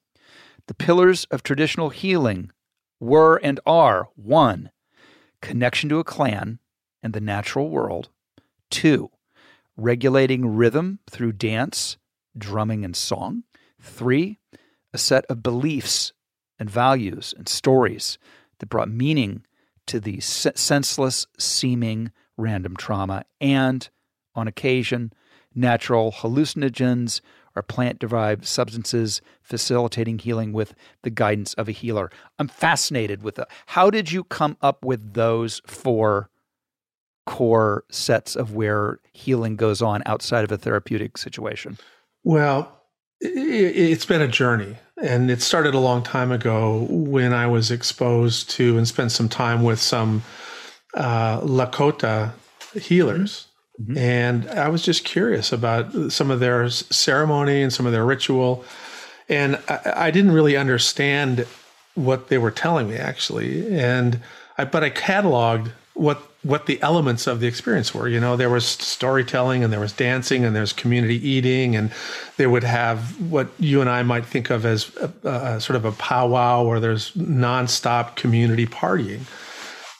[0.66, 2.50] The pillars of traditional healing
[3.00, 4.70] were and are one,
[5.40, 6.58] connection to a clan
[7.02, 8.10] and the natural world,
[8.70, 9.10] two,
[9.76, 11.96] regulating rhythm through dance,
[12.36, 13.44] drumming, and song,
[13.80, 14.38] three,
[14.92, 16.12] a set of beliefs
[16.58, 18.18] and values and stories
[18.58, 19.44] that brought meaning
[19.86, 23.88] to the senseless seeming random trauma, and,
[24.34, 25.12] on occasion,
[25.54, 27.20] natural hallucinogens
[27.56, 32.10] or plant derived substances facilitating healing with the guidance of a healer.
[32.38, 33.48] I'm fascinated with that.
[33.66, 36.30] How did you come up with those four
[37.26, 41.78] core sets of where healing goes on outside of a therapeutic situation?
[42.24, 42.80] Well,
[43.24, 48.50] it's been a journey and it started a long time ago when I was exposed
[48.50, 50.22] to and spent some time with some
[50.94, 52.32] uh, Lakota
[52.74, 53.48] healers.
[53.80, 53.98] Mm-hmm.
[53.98, 58.64] And I was just curious about some of their ceremony and some of their ritual.
[59.28, 61.46] And I, I didn't really understand
[61.94, 63.76] what they were telling me actually.
[63.76, 64.20] And
[64.58, 68.06] I, but I cataloged what what the elements of the experience were.
[68.06, 71.90] You know, there was storytelling and there was dancing and there's community eating and
[72.36, 75.84] they would have what you and I might think of as a, a, sort of
[75.84, 79.22] a powwow where there's nonstop community partying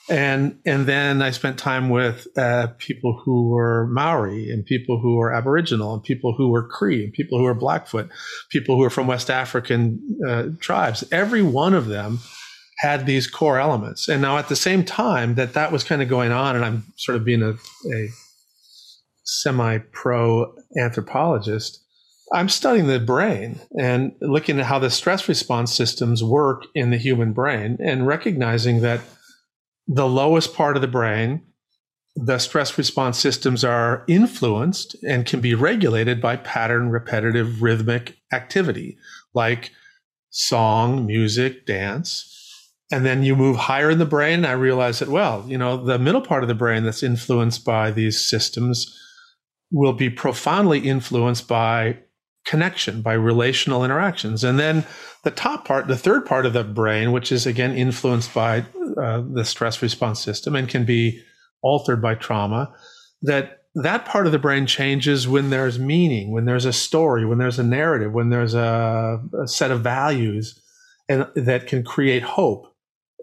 [0.07, 5.15] and and then I spent time with uh, people who were Maori and people who
[5.15, 8.09] were Aboriginal and people who were Cree and people who were Blackfoot,
[8.49, 11.03] people who were from West African uh, tribes.
[11.11, 12.19] Every one of them
[12.77, 14.07] had these core elements.
[14.07, 16.83] And now at the same time that that was kind of going on, and I'm
[16.97, 18.09] sort of being a, a
[19.23, 21.81] semi-pro anthropologist.
[22.33, 26.97] I'm studying the brain and looking at how the stress response systems work in the
[26.97, 29.01] human brain and recognizing that
[29.87, 31.43] the lowest part of the brain,
[32.15, 38.97] the stress response systems are influenced and can be regulated by pattern, repetitive, rhythmic activity
[39.33, 39.71] like
[40.29, 42.31] song, music, dance.
[42.91, 44.45] And then you move higher in the brain.
[44.45, 47.91] I realize that, well, you know, the middle part of the brain that's influenced by
[47.91, 48.95] these systems
[49.71, 51.97] will be profoundly influenced by
[52.45, 54.43] connection, by relational interactions.
[54.43, 54.85] And then
[55.23, 58.65] the top part, the third part of the brain, which is again influenced by
[59.01, 61.21] uh, the stress response system and can be
[61.63, 62.71] altered by trauma,
[63.23, 67.39] that that part of the brain changes when there's meaning, when there's a story, when
[67.39, 70.61] there's a narrative, when there's a, a set of values,
[71.09, 72.67] and that can create hope.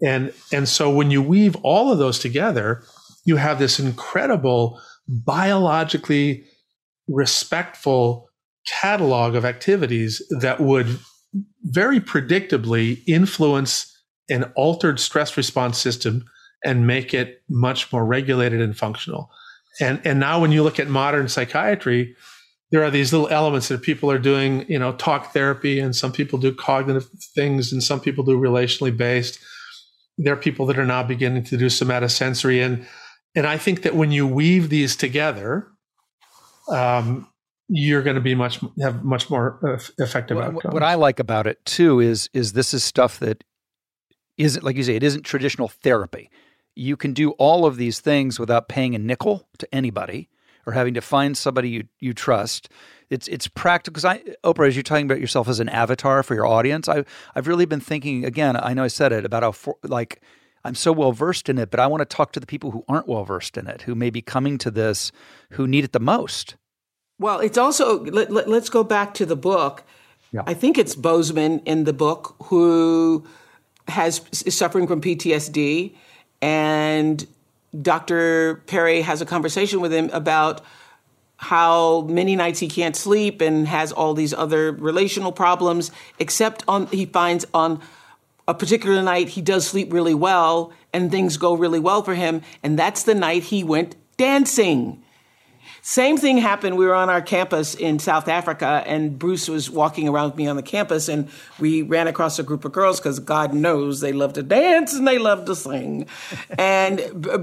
[0.01, 2.83] And and so when you weave all of those together,
[3.25, 6.45] you have this incredible biologically
[7.07, 8.29] respectful
[8.81, 10.99] catalog of activities that would
[11.63, 13.89] very predictably influence
[14.29, 16.25] an altered stress response system
[16.63, 19.29] and make it much more regulated and functional.
[19.81, 22.15] And and now when you look at modern psychiatry,
[22.71, 26.11] there are these little elements that people are doing, you know, talk therapy, and some
[26.11, 29.39] people do cognitive things, and some people do relationally based.
[30.17, 32.85] There are people that are now beginning to do somatosensory, and
[33.35, 35.67] and I think that when you weave these together,
[36.69, 37.27] um,
[37.67, 40.73] you're going to be much have much more effective what, outcomes.
[40.73, 43.43] What I like about it too is is this is stuff that
[44.37, 46.29] isn't like you say it isn't traditional therapy.
[46.75, 50.29] you can do all of these things without paying a nickel to anybody
[50.65, 52.69] or having to find somebody you, you trust.
[53.13, 56.33] It's it's practical because I Oprah, as you're talking about yourself as an avatar for
[56.33, 58.57] your audience, I I've really been thinking again.
[58.57, 60.21] I know I said it about how for, like
[60.65, 62.83] I'm so well versed in it, but I want to talk to the people who
[62.87, 65.11] aren't well versed in it, who may be coming to this,
[65.51, 66.55] who need it the most.
[67.19, 69.83] Well, it's also let, us let, go back to the book.
[70.31, 70.41] Yeah.
[70.47, 73.27] I think it's Bozeman in the book who
[73.87, 75.93] has is suffering from PTSD,
[76.41, 77.27] and
[77.79, 78.63] Dr.
[78.67, 80.61] Perry has a conversation with him about
[81.37, 86.87] how many nights he can't sleep and has all these other relational problems, except on
[86.87, 87.81] he finds on
[88.47, 92.41] a particular night he does sleep really well and things go really well for him,
[92.61, 95.02] and that's the night he went dancing.
[95.85, 96.77] Same thing happened.
[96.77, 100.47] We were on our campus in South Africa, and Bruce was walking around with me
[100.47, 101.27] on the campus, and
[101.59, 105.05] we ran across a group of girls because God knows they love to dance and
[105.05, 106.07] they love to sing.
[106.57, 107.01] and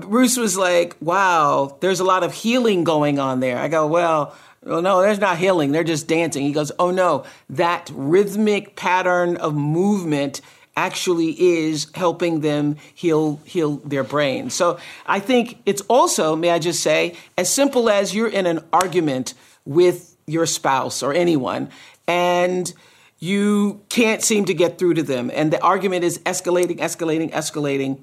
[0.09, 3.59] Bruce was like, Wow, there's a lot of healing going on there.
[3.59, 5.73] I go, Well, well, no, there's not healing.
[5.73, 6.43] They're just dancing.
[6.43, 10.41] He goes, Oh no, that rhythmic pattern of movement
[10.77, 14.51] actually is helping them heal heal their brain.
[14.51, 18.61] So I think it's also, may I just say, as simple as you're in an
[18.73, 21.71] argument with your spouse or anyone
[22.07, 22.73] and
[23.19, 28.01] you can't seem to get through to them and the argument is escalating escalating escalating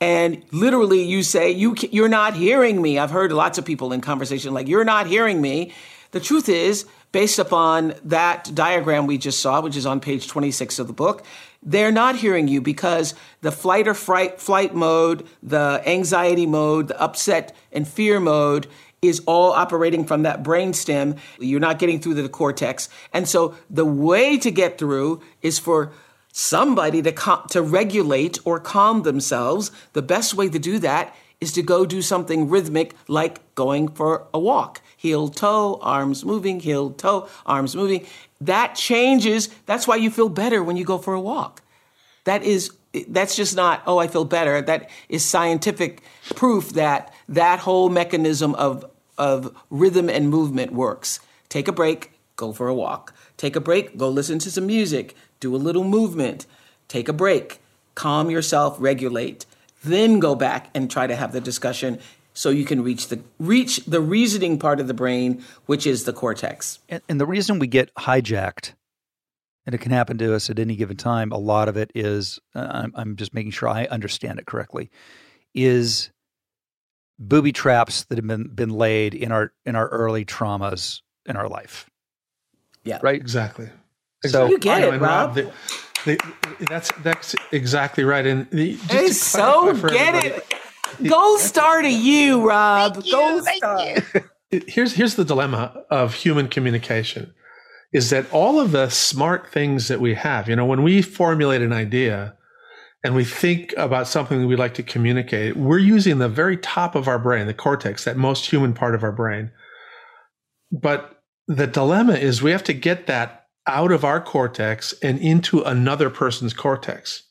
[0.00, 4.00] and literally you say you you're not hearing me i've heard lots of people in
[4.00, 5.72] conversation like you're not hearing me
[6.12, 10.78] the truth is based upon that diagram we just saw which is on page 26
[10.78, 11.24] of the book
[11.62, 17.00] they're not hearing you because the flight or fright, flight mode, the anxiety mode, the
[17.00, 18.68] upset and fear mode
[19.02, 21.16] is all operating from that brain stem.
[21.38, 22.88] You're not getting through to the cortex.
[23.12, 25.92] And so the way to get through is for
[26.32, 29.70] somebody to com- to regulate or calm themselves.
[29.92, 34.26] The best way to do that is to go do something rhythmic like going for
[34.34, 34.80] a walk.
[34.96, 38.06] Heel toe, arms moving, heel toe, arms moving.
[38.40, 39.48] That changes.
[39.66, 41.62] That's why you feel better when you go for a walk.
[42.24, 42.70] That is
[43.08, 44.62] that's just not oh I feel better.
[44.62, 46.02] That is scientific
[46.34, 48.84] proof that that whole mechanism of
[49.16, 51.20] of rhythm and movement works.
[51.48, 53.14] Take a break, go for a walk.
[53.36, 56.46] Take a break, go listen to some music, do a little movement.
[56.86, 57.60] Take a break,
[57.94, 59.44] calm yourself, regulate.
[59.84, 62.00] Then go back and try to have the discussion
[62.38, 66.12] so you can reach the reach the reasoning part of the brain, which is the
[66.12, 66.78] cortex.
[66.88, 68.74] And, and the reason we get hijacked,
[69.66, 72.38] and it can happen to us at any given time, a lot of it is
[72.54, 74.88] uh, I'm, I'm just making sure I understand it correctly,
[75.52, 76.12] is
[77.18, 81.48] booby traps that have been been laid in our in our early traumas in our
[81.48, 81.90] life.
[82.84, 83.20] Yeah, right.
[83.20, 83.68] Exactly.
[84.24, 85.34] So you get it, Rob.
[85.34, 85.52] The,
[86.04, 88.24] the, that's that's exactly right.
[88.24, 90.54] And the, just so get it.
[91.06, 92.94] Gold star to you, Rob.
[92.94, 93.96] Thank Gold you, star.
[94.66, 97.34] Here's here's the dilemma of human communication
[97.92, 101.62] is that all of the smart things that we have, you know, when we formulate
[101.62, 102.34] an idea
[103.04, 106.94] and we think about something that we'd like to communicate, we're using the very top
[106.94, 109.50] of our brain, the cortex, that most human part of our brain.
[110.70, 115.62] But the dilemma is we have to get that out of our cortex and into
[115.62, 117.22] another person's cortex.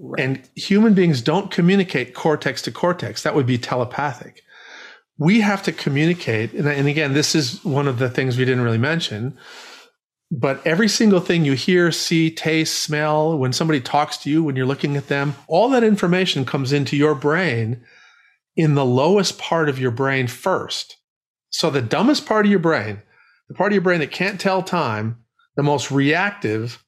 [0.00, 0.22] Right.
[0.22, 3.22] And human beings don't communicate cortex to cortex.
[3.22, 4.42] That would be telepathic.
[5.18, 6.52] We have to communicate.
[6.52, 9.36] And, and again, this is one of the things we didn't really mention.
[10.30, 14.56] But every single thing you hear, see, taste, smell, when somebody talks to you, when
[14.56, 17.82] you're looking at them, all that information comes into your brain
[18.54, 20.96] in the lowest part of your brain first.
[21.50, 23.02] So the dumbest part of your brain,
[23.48, 25.24] the part of your brain that can't tell time,
[25.56, 26.84] the most reactive,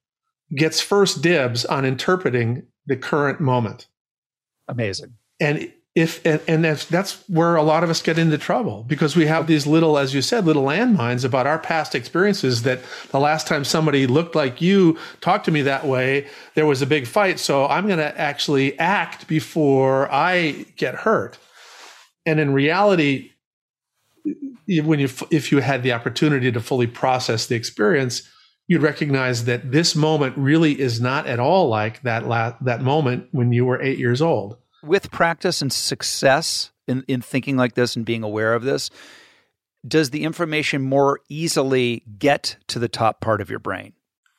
[0.54, 3.86] gets first dibs on interpreting the current moment.
[4.66, 5.14] Amazing.
[5.38, 9.14] And if and, and that's that's where a lot of us get into trouble because
[9.14, 12.80] we have these little, as you said, little landmines about our past experiences that
[13.12, 16.86] the last time somebody looked like you talked to me that way, there was a
[16.86, 17.38] big fight.
[17.38, 21.38] So I'm going to actually act before I get hurt.
[22.26, 23.30] And in reality,
[24.66, 28.28] when you if you had the opportunity to fully process the experience,
[28.70, 33.26] you'd recognize that this moment really is not at all like that la- that moment
[33.32, 34.56] when you were eight years old.
[34.84, 38.88] With practice and success in, in thinking like this and being aware of this,
[39.86, 43.92] does the information more easily get to the top part of your brain?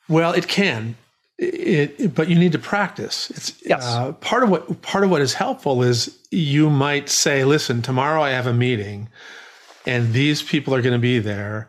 [0.08, 0.96] Well, it can.
[1.36, 3.28] It, it, but you need to practice.
[3.32, 3.84] It's yes.
[3.84, 8.22] Uh, part of what part of what is helpful is you might say, "Listen, tomorrow
[8.22, 9.10] I have a meeting,
[9.84, 11.68] and these people are going to be there."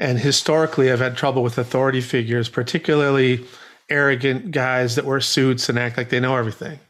[0.00, 3.44] And historically, I've had trouble with authority figures, particularly
[3.90, 6.80] arrogant guys that wear suits and act like they know everything.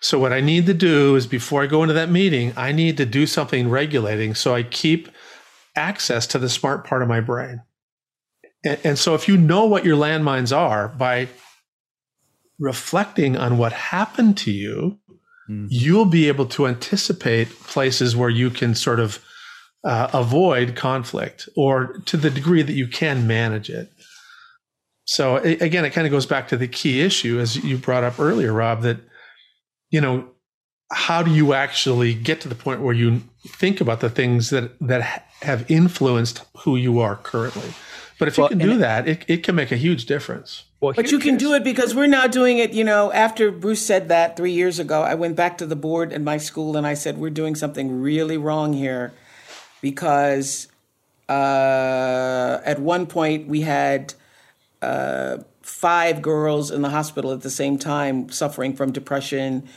[0.00, 2.96] So what I need to do is before I go into that meeting, I need
[2.96, 5.08] to do something regulating so I keep
[5.76, 7.62] access to the smart part of my brain.
[8.64, 11.28] And, and so if you know what your landmines are by
[12.58, 14.98] reflecting on what happened to you,
[15.48, 15.66] mm.
[15.70, 19.22] you'll be able to anticipate places where you can sort of
[19.84, 23.90] uh, avoid conflict or to the degree that you can manage it.
[25.04, 28.04] So it, again, it kind of goes back to the key issue as you brought
[28.04, 28.98] up earlier, Rob, that,
[29.90, 30.28] you know,
[30.92, 34.72] how do you actually get to the point where you think about the things that,
[34.80, 37.72] that have influenced who you are currently?
[38.18, 40.64] But if well, you can do that, it, it can make a huge difference.
[40.80, 42.74] Well, but you can do it because we're now doing it.
[42.74, 46.12] You know, after Bruce said that three years ago, I went back to the board
[46.12, 49.12] in my school and I said, we're doing something really wrong here
[49.80, 50.68] because
[51.28, 54.14] uh, at one point we had
[54.82, 59.68] uh, five girls in the hospital at the same time suffering from depression,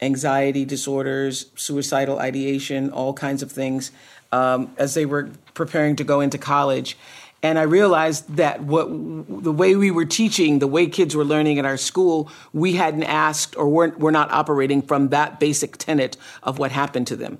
[0.00, 3.90] anxiety disorders, suicidal ideation, all kinds of things
[4.32, 6.96] um, as they were preparing to go into college.
[7.42, 11.58] And I realized that what the way we were teaching, the way kids were learning
[11.58, 16.16] at our school, we hadn't asked or weren't, we're not operating from that basic tenet
[16.42, 17.38] of what happened to them.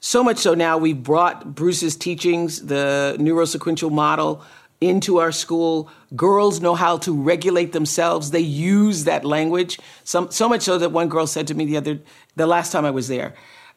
[0.00, 4.44] So much so now we've brought Bruce's teachings, the neurosequential model,
[4.80, 5.90] into our school.
[6.14, 8.30] Girls know how to regulate themselves.
[8.30, 9.78] They use that language.
[10.04, 12.00] Some, so much so that one girl said to me the other,
[12.36, 13.34] the last time I was there,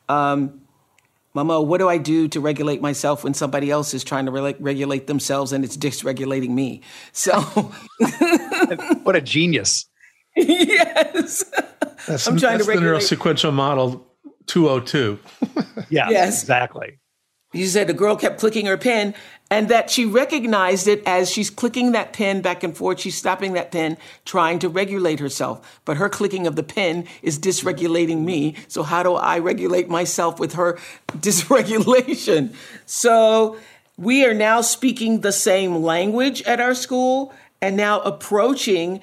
[0.09, 0.61] um,
[1.33, 4.55] Mama, what do I do to regulate myself when somebody else is trying to re-
[4.59, 6.81] regulate themselves and it's dysregulating me?
[7.13, 7.39] So,
[9.03, 9.85] what a genius!
[10.35, 11.45] yes,
[12.05, 12.99] that's, I'm trying that's to regulate.
[12.99, 14.10] the neurosequential model
[14.47, 15.19] 202.
[15.89, 16.41] yeah, yes.
[16.41, 16.97] exactly.
[17.53, 19.13] You said the girl kept clicking her pen
[19.49, 23.01] and that she recognized it as she's clicking that pen back and forth.
[23.01, 25.81] She's stopping that pen, trying to regulate herself.
[25.83, 28.55] But her clicking of the pen is dysregulating me.
[28.69, 30.79] So how do I regulate myself with her
[31.11, 32.55] dysregulation?
[32.85, 33.57] So
[33.97, 39.01] we are now speaking the same language at our school and now approaching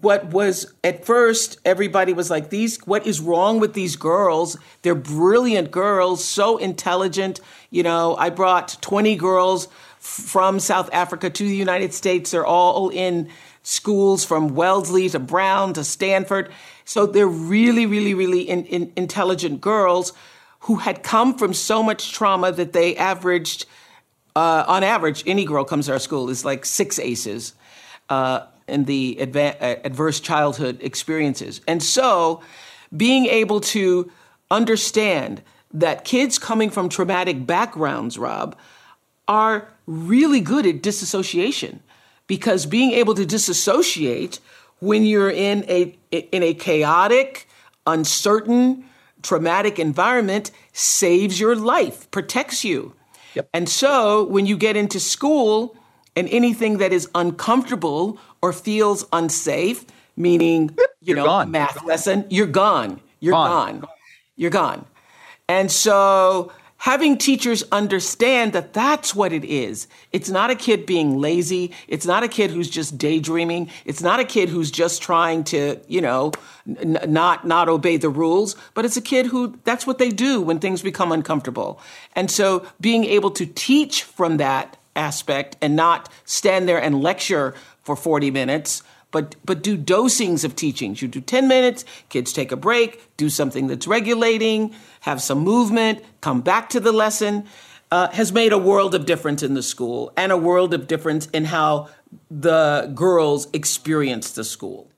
[0.00, 4.56] what was at first everybody was like these what is wrong with these girls?
[4.82, 7.40] They're brilliant girls so intelligent.
[7.70, 9.68] You know i brought 20 girls
[9.98, 12.30] from south africa to the united states.
[12.30, 13.28] They're all in
[13.62, 16.50] schools from wellesley to brown to stanford.
[16.84, 20.12] So they're really really really in, in, intelligent girls
[20.60, 23.66] who had come from so much trauma that they averaged
[24.34, 27.54] uh, on average any girl comes to our school is like six aces.
[28.08, 31.60] Uh, and the adva- uh, adverse childhood experiences.
[31.66, 32.42] And so,
[32.96, 34.10] being able to
[34.50, 35.42] understand
[35.72, 38.56] that kids coming from traumatic backgrounds, Rob,
[39.26, 41.80] are really good at disassociation
[42.26, 44.38] because being able to disassociate
[44.80, 47.48] when you're in a in a chaotic,
[47.86, 48.84] uncertain,
[49.22, 52.94] traumatic environment saves your life, protects you.
[53.34, 53.48] Yep.
[53.54, 55.76] And so when you get into school
[56.16, 59.86] and anything that is uncomfortable or feels unsafe,
[60.16, 61.50] meaning, you know, gone.
[61.50, 63.00] math lesson, you're gone.
[63.20, 63.80] You're gone.
[63.80, 63.90] gone.
[64.36, 64.84] You're gone.
[65.48, 69.86] And so having teachers understand that that's what it is.
[70.10, 71.70] It's not a kid being lazy.
[71.86, 73.70] It's not a kid who's just daydreaming.
[73.84, 76.32] It's not a kid who's just trying to, you know,
[76.66, 80.40] n- not not obey the rules, but it's a kid who that's what they do
[80.40, 81.80] when things become uncomfortable.
[82.16, 87.54] And so being able to teach from that aspect and not stand there and lecture
[87.82, 91.02] for 40 minutes, but but do dosings of teachings.
[91.02, 96.02] You do 10 minutes, kids take a break, do something that's regulating, have some movement,
[96.20, 97.46] come back to the lesson.
[97.90, 101.26] Uh, has made a world of difference in the school and a world of difference
[101.26, 101.86] in how
[102.30, 104.90] the girls experience the school.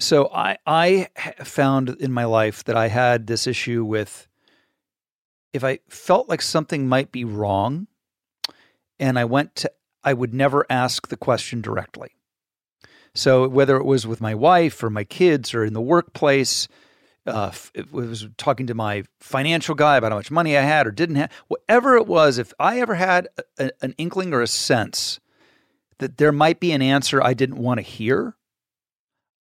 [0.00, 1.08] So I I
[1.44, 4.26] found in my life that I had this issue with
[5.52, 7.86] if I felt like something might be wrong,
[8.98, 9.72] and I went to,
[10.04, 12.16] I would never ask the question directly.
[13.14, 16.66] So whether it was with my wife or my kids or in the workplace,
[17.26, 20.90] uh, it was talking to my financial guy about how much money I had or
[20.90, 23.28] didn't have, whatever it was, if I ever had
[23.58, 25.20] a, an inkling or a sense
[25.98, 28.36] that there might be an answer I didn't want to hear,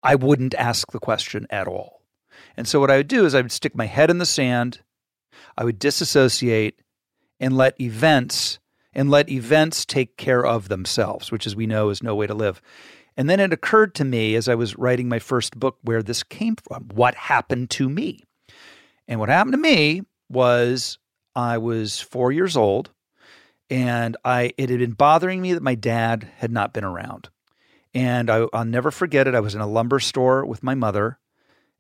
[0.03, 2.01] I wouldn't ask the question at all.
[2.57, 4.81] And so what I would do is I would stick my head in the sand,
[5.57, 6.79] I would disassociate
[7.39, 8.59] and let events
[8.93, 12.33] and let events take care of themselves, which, as we know, is no way to
[12.33, 12.61] live.
[13.17, 16.23] And then it occurred to me as I was writing my first book where this
[16.23, 16.89] came from.
[16.93, 18.23] What happened to me?
[19.07, 20.97] And what happened to me was
[21.35, 22.91] I was four years old
[23.69, 27.29] and I it had been bothering me that my dad had not been around.
[27.93, 29.35] And I, will never forget it.
[29.35, 31.19] I was in a lumber store with my mother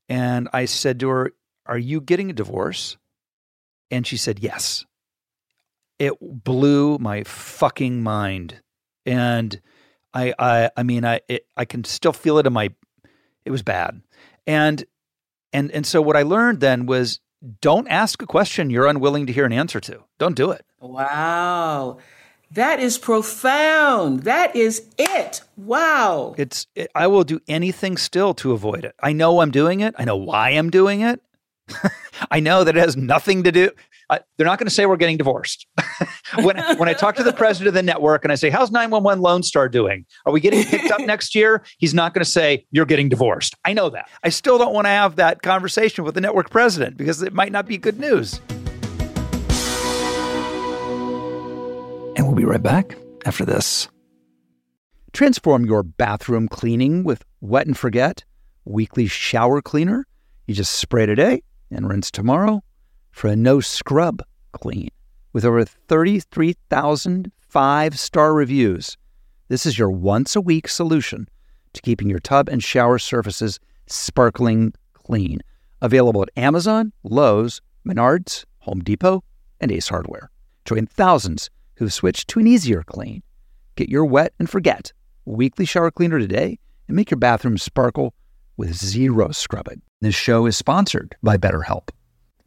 [0.09, 1.31] And I said to her,
[1.65, 2.97] Are you getting a divorce?
[3.89, 4.85] And she said, Yes.
[6.01, 8.59] It blew my fucking mind.
[9.05, 9.61] And
[10.15, 12.71] I, I, I mean, I, it, I can still feel it in my,
[13.45, 14.01] it was bad.
[14.47, 14.83] And,
[15.53, 17.19] and, and so what I learned then was
[17.61, 20.03] don't ask a question you're unwilling to hear an answer to.
[20.17, 20.65] Don't do it.
[20.79, 21.99] Wow.
[22.49, 24.23] That is profound.
[24.23, 25.41] That is it.
[25.55, 26.33] Wow.
[26.35, 28.95] It's it, I will do anything still to avoid it.
[28.99, 29.93] I know I'm doing it.
[29.99, 31.21] I know why I'm doing it.
[32.31, 33.71] I know that it has nothing to do.
[34.09, 35.65] I, they're not going to say we're getting divorced.
[36.43, 39.21] when when I talk to the president of the network and I say, "How's 911
[39.21, 40.05] Lone Star doing?
[40.25, 43.55] Are we getting picked up next year?" He's not going to say you're getting divorced.
[43.63, 44.09] I know that.
[44.23, 47.51] I still don't want to have that conversation with the network president because it might
[47.51, 48.41] not be good news.
[52.17, 53.87] And we'll be right back after this.
[55.13, 58.25] Transform your bathroom cleaning with Wet and Forget
[58.65, 60.05] weekly shower cleaner.
[60.47, 62.63] You just spray today and rinse tomorrow
[63.11, 64.89] for a no scrub clean.
[65.33, 68.97] With over 33,000 five star reviews,
[69.49, 71.27] this is your once a week solution
[71.73, 75.41] to keeping your tub and shower surfaces sparkling clean.
[75.81, 79.23] Available at Amazon, Lowe's, Menards, Home Depot,
[79.59, 80.29] and Ace Hardware.
[80.65, 83.23] Join thousands who've switched to an easier clean.
[83.75, 84.93] Get your wet and forget
[85.25, 88.13] weekly shower cleaner today and make your bathroom sparkle
[88.57, 89.81] with zero scrubbing.
[90.01, 91.89] This show is sponsored by BetterHelp.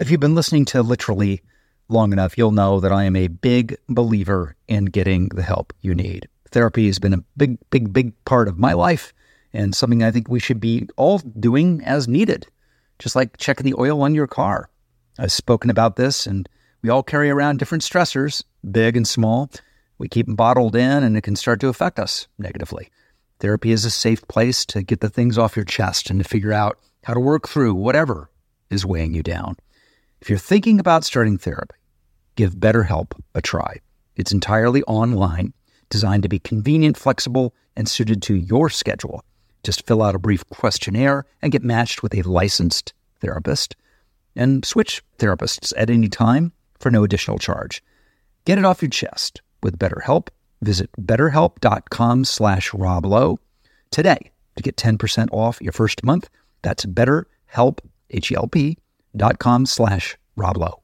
[0.00, 1.40] If you've been listening to literally
[1.88, 5.94] long enough, you'll know that I am a big believer in getting the help you
[5.94, 6.28] need.
[6.50, 9.14] Therapy has been a big, big, big part of my life
[9.52, 12.48] and something I think we should be all doing as needed,
[12.98, 14.68] just like checking the oil on your car.
[15.20, 16.48] I've spoken about this and
[16.82, 19.48] we all carry around different stressors, big and small.
[19.98, 22.90] We keep them bottled in and it can start to affect us negatively.
[23.38, 26.52] Therapy is a safe place to get the things off your chest and to figure
[26.52, 28.30] out how to work through whatever
[28.70, 29.56] is weighing you down.
[30.20, 31.76] If you're thinking about starting therapy,
[32.34, 33.76] give BetterHelp a try.
[34.16, 35.52] It's entirely online,
[35.90, 39.22] designed to be convenient, flexible, and suited to your schedule.
[39.62, 43.76] Just fill out a brief questionnaire and get matched with a licensed therapist
[44.36, 47.82] and switch therapists at any time for no additional charge.
[48.44, 50.28] Get it off your chest with BetterHelp.
[50.62, 53.38] Visit betterhelp.com slash roblowe
[53.90, 56.28] today to get 10% off your first month.
[56.64, 57.78] That's betterhelp,
[58.10, 58.78] H-E-L-P
[59.14, 60.83] dot com slash roblowe.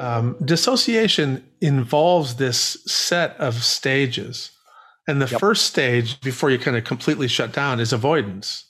[0.00, 4.50] Um, dissociation involves this set of stages.
[5.06, 5.40] And the Yep.
[5.40, 8.64] first stage, before you kind of completely shut down, is avoidance.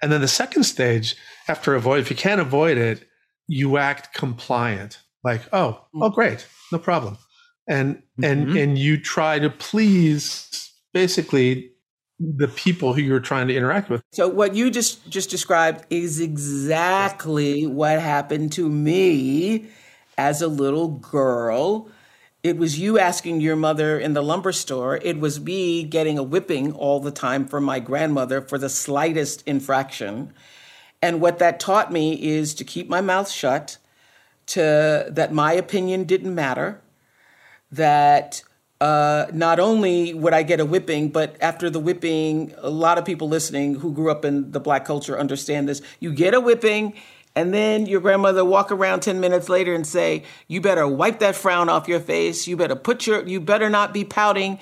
[0.00, 1.16] And then the second stage,
[1.48, 3.06] after avoid, if you can't avoid it,
[3.46, 4.98] you act compliant.
[5.22, 7.18] Like, oh, oh, great, no problem.
[7.68, 8.62] And and Mhm.
[8.62, 11.72] and you try to please basically
[12.18, 14.02] the people who you're trying to interact with.
[14.12, 19.66] So what you just just described is exactly what happened to me
[20.18, 21.88] as a little girl.
[22.42, 24.96] It was you asking your mother in the lumber store.
[24.96, 29.42] It was me getting a whipping all the time from my grandmother for the slightest
[29.46, 30.32] infraction.
[31.00, 33.78] And what that taught me is to keep my mouth shut,
[34.46, 36.80] to that my opinion didn't matter,
[37.70, 38.42] that
[38.80, 43.04] uh, not only would I get a whipping, but after the whipping, a lot of
[43.04, 45.82] people listening who grew up in the black culture understand this.
[45.98, 46.94] You get a whipping,
[47.38, 51.36] and then your grandmother walk around 10 minutes later and say, you better wipe that
[51.36, 52.48] frown off your face.
[52.48, 54.58] You better put your, you better not be pouting.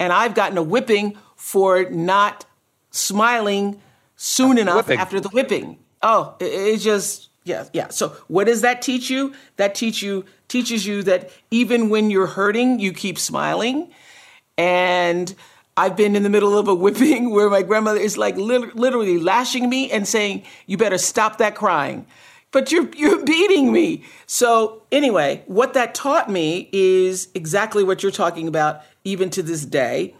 [0.00, 2.44] And I've gotten a whipping for not
[2.90, 3.80] smiling
[4.16, 4.98] soon enough whipping.
[4.98, 5.78] after the whipping.
[6.02, 7.86] Oh, it, it's just, yeah, yeah.
[7.90, 9.32] So what does that teach you?
[9.54, 13.92] That teach you, teaches you that even when you're hurting, you keep smiling.
[14.56, 15.32] And
[15.78, 19.18] I've been in the middle of a whipping where my grandmother is like lit- literally
[19.20, 22.06] lashing me and saying, "You better stop that crying."
[22.50, 24.04] But you're you're beating me.
[24.26, 29.64] So anyway, what that taught me is exactly what you're talking about even to this
[29.64, 30.14] day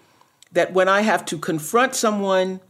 [0.52, 2.60] that when I have to confront someone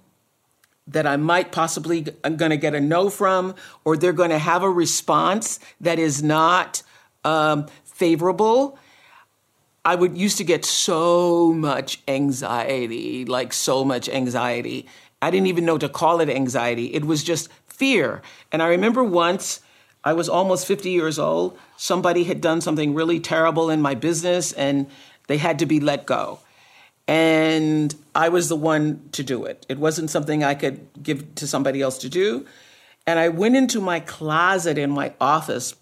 [0.86, 4.38] that I might possibly I'm going to get a no from, or they're going to
[4.38, 6.82] have a response that is not
[7.24, 8.78] um, favorable.
[9.84, 14.86] I would used to get so much anxiety, like so much anxiety.
[15.22, 16.94] I didn't even know to call it anxiety.
[16.94, 18.22] It was just fear.
[18.52, 19.60] And I remember once
[20.04, 21.58] I was almost 50 years old.
[21.76, 24.86] Somebody had done something really terrible in my business and
[25.26, 26.40] they had to be let go.
[27.06, 29.64] And I was the one to do it.
[29.68, 32.46] It wasn't something I could give to somebody else to do.
[33.06, 35.74] And I went into my closet in my office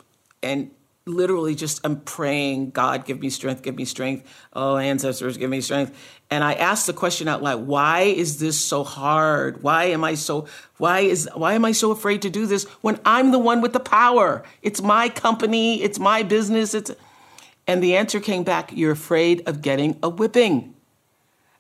[0.43, 0.71] and
[1.07, 4.27] literally just I'm praying, God, give me strength, give me strength.
[4.53, 5.97] Oh, ancestors, give me strength.
[6.31, 9.63] And I asked the question out loud, why is this so hard?
[9.63, 10.47] Why am I so
[10.79, 13.73] why is why am I so afraid to do this when I'm the one with
[13.73, 14.43] the power?
[14.63, 16.91] It's my company, it's my business, it's
[17.69, 20.75] and the answer came back, you're afraid of getting a whipping.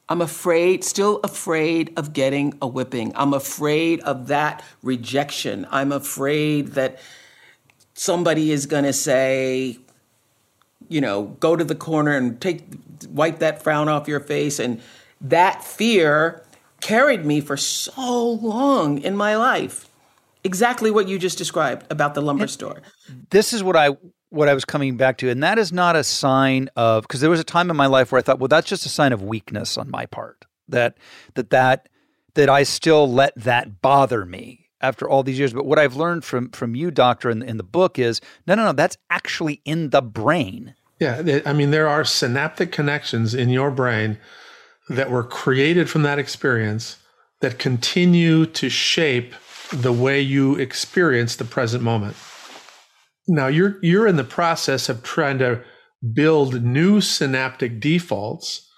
[0.08, 3.12] I'm afraid, still afraid of getting a whipping.
[3.16, 5.66] I'm afraid of that rejection.
[5.70, 7.00] I'm afraid that
[7.96, 9.78] somebody is going to say,
[10.88, 12.64] you know, go to the corner and take
[13.08, 14.80] wipe that frown off your face and
[15.20, 16.44] that fear
[16.80, 19.88] carried me for so long in my life.
[20.44, 22.82] Exactly what you just described about the lumber store.
[23.30, 23.96] This is what I
[24.28, 27.30] what I was coming back to and that is not a sign of because there
[27.30, 29.22] was a time in my life where I thought well that's just a sign of
[29.22, 30.98] weakness on my part that
[31.34, 31.88] that that
[32.34, 35.52] that I still let that bother me after all these years.
[35.52, 38.64] But what I've learned from from you, doctor, in, in the book is no, no,
[38.64, 38.72] no.
[38.72, 40.74] That's actually in the brain.
[40.98, 44.18] Yeah, I mean, there are synaptic connections in your brain
[44.88, 46.96] that were created from that experience
[47.40, 49.34] that continue to shape
[49.72, 52.16] the way you experience the present moment.
[53.28, 55.62] Now you're you're in the process of trying to
[56.12, 58.70] build new synaptic defaults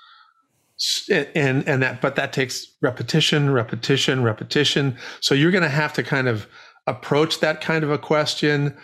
[1.08, 4.96] and and that but that takes repetition repetition repetition.
[5.20, 6.46] So you're going to have to kind of
[6.86, 8.76] approach that kind of a question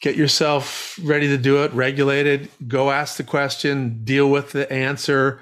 [0.00, 5.40] get yourself ready to do it regulated go ask the question deal with the answer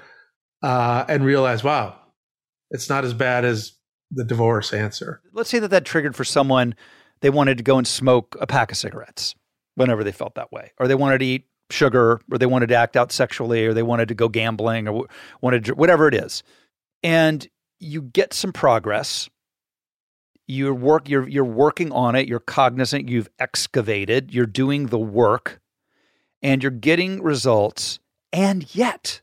[0.63, 1.95] uh, and realize wow
[2.69, 3.73] it's not as bad as
[4.11, 5.21] the divorce answer.
[5.33, 6.75] Let's say that that triggered for someone
[7.21, 9.35] they wanted to go and smoke a pack of cigarettes
[9.75, 12.75] whenever they felt that way or they wanted to eat sugar or they wanted to
[12.75, 15.07] act out sexually or they wanted to go gambling or
[15.41, 16.43] wanted to, whatever it is.
[17.03, 17.47] And
[17.79, 19.29] you get some progress.
[20.47, 25.59] You work you're you're working on it, you're cognizant, you've excavated, you're doing the work
[26.41, 27.99] and you're getting results.
[28.31, 29.21] And yet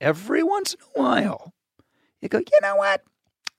[0.00, 1.54] every once in a while
[2.20, 3.02] you go, "You know what?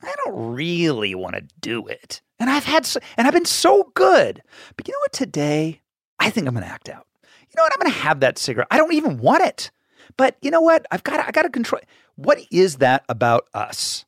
[0.01, 3.91] I don't really want to do it." And I've had so, and I've been so
[3.95, 4.43] good.
[4.77, 5.81] But you know what today?
[6.19, 7.07] I think I'm going to act out
[7.53, 7.73] you know what?
[7.73, 8.67] I'm going to have that cigarette.
[8.71, 9.71] I don't even want it.
[10.17, 10.85] But you know what?
[10.91, 11.81] I've got to, I got to control.
[12.15, 14.05] What is that about us?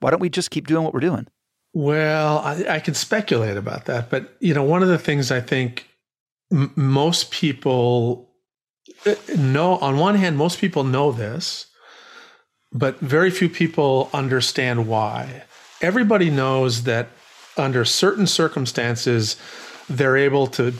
[0.00, 1.26] Why don't we just keep doing what we're doing?
[1.72, 5.40] Well, I, I can speculate about that, but you know, one of the things I
[5.40, 5.86] think
[6.50, 8.30] m- most people
[9.04, 9.76] uh, know.
[9.78, 11.66] On one hand, most people know this,
[12.72, 15.44] but very few people understand why.
[15.82, 17.08] Everybody knows that
[17.58, 19.36] under certain circumstances,
[19.88, 20.74] they're able to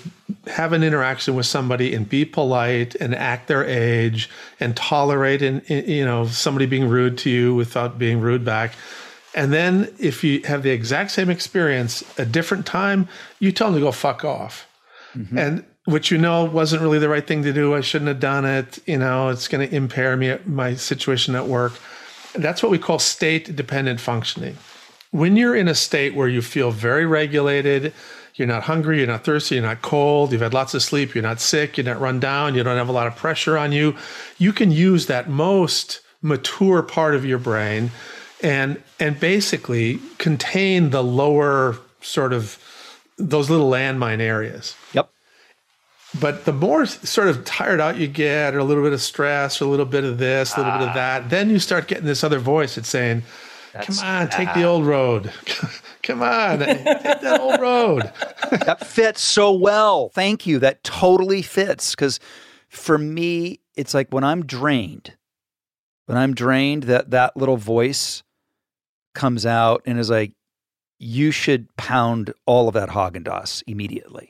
[0.48, 4.28] have an interaction with somebody and be polite and act their age
[4.58, 8.72] and tolerate and you know somebody being rude to you without being rude back.
[9.34, 13.80] And then if you have the exact same experience a different time you tell them
[13.80, 14.66] to go fuck off.
[15.14, 15.38] Mm-hmm.
[15.38, 17.74] and which you know wasn't really the right thing to do.
[17.74, 18.78] I shouldn't have done it.
[18.86, 21.72] You know it's going to impair me my situation at work.
[22.34, 24.58] That's what we call state dependent functioning.
[25.10, 27.94] When you're in a state where you feel very regulated
[28.38, 31.22] you're not hungry, you're not thirsty, you're not cold, you've had lots of sleep, you're
[31.22, 33.96] not sick, you're not run down, you don't have a lot of pressure on you.
[34.38, 37.90] You can use that most mature part of your brain
[38.42, 42.58] and and basically contain the lower sort of
[43.16, 44.74] those little landmine areas.
[44.92, 45.10] Yep.
[46.20, 49.60] But the more sort of tired out you get, or a little bit of stress,
[49.60, 50.78] or a little bit of this, a little ah.
[50.78, 50.94] bit of ah.
[50.94, 53.22] that, then you start getting this other voice that's saying,
[53.82, 55.32] Come on, take the old road.
[56.02, 58.12] Come on, take that old road.
[58.50, 60.10] that fits so well.
[60.10, 60.58] Thank you.
[60.58, 61.94] That totally fits.
[61.94, 62.20] Because
[62.68, 65.16] for me, it's like when I'm drained,
[66.06, 68.22] when I'm drained, that that little voice
[69.14, 70.32] comes out and is like,
[70.98, 74.28] you should pound all of that Haagen Dazs immediately.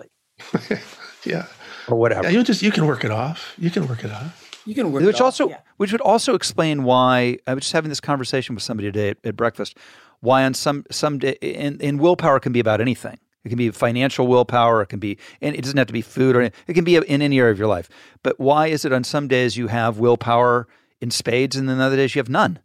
[1.24, 1.46] yeah.
[1.88, 2.24] Or whatever.
[2.24, 3.54] Yeah, you just you can work it off.
[3.58, 4.45] You can work it off.
[4.66, 5.60] You can work which also yeah.
[5.76, 9.18] which would also explain why I was just having this conversation with somebody today at,
[9.24, 9.78] at breakfast.
[10.20, 13.18] Why on some some day in, in willpower can be about anything.
[13.46, 14.82] It can be financial willpower.
[14.82, 16.60] It can be, and it doesn't have to be food or anything.
[16.66, 17.88] it can be in any area of your life.
[18.24, 20.66] But why is it on some days you have willpower
[21.00, 22.58] in spades and then other days you have none?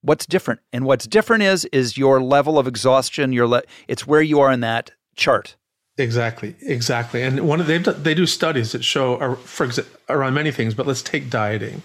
[0.00, 0.60] What's different?
[0.72, 3.34] And what's different is is your level of exhaustion.
[3.34, 5.56] Your le- it's where you are in that chart.
[5.98, 7.22] Exactly, exactly.
[7.22, 10.74] And one of they they do studies that show, uh, for example, around many things,
[10.74, 11.82] but let's take dieting.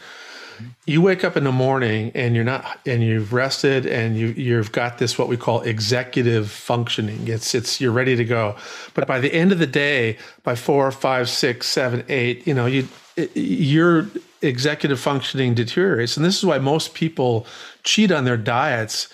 [0.88, 4.72] You wake up in the morning and you're not, and you've rested, and you you've
[4.72, 7.28] got this what we call executive functioning.
[7.28, 8.56] It's it's you're ready to go,
[8.94, 12.66] but by the end of the day, by four, five, six, seven, eight, you know
[12.66, 12.88] you
[13.36, 14.08] your
[14.42, 17.46] executive functioning deteriorates, and this is why most people
[17.84, 19.10] cheat on their diets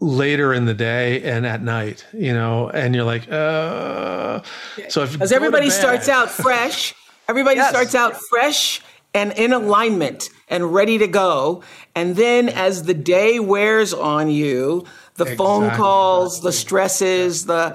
[0.00, 4.40] later in the day and at night, you know, and you're like, uh,
[4.88, 6.94] so if Because everybody starts out fresh,
[7.28, 7.70] everybody Yes.
[7.70, 8.82] starts out fresh
[9.14, 11.62] and in alignment and ready to go.
[11.94, 14.84] And then as the day wears on you,
[15.14, 17.74] the phone calls, the stresses, the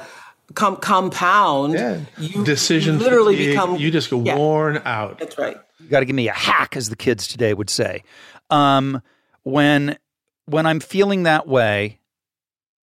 [0.53, 4.38] com- compound, yeah, you decision literally fatigue, become you just go Yeah.
[4.38, 5.18] worn out.
[5.20, 5.57] That's right.
[5.80, 8.03] You got to give me a hack, as the kids today would say.
[8.51, 9.01] Um,
[9.41, 9.97] when
[10.45, 11.99] when I'm feeling that way,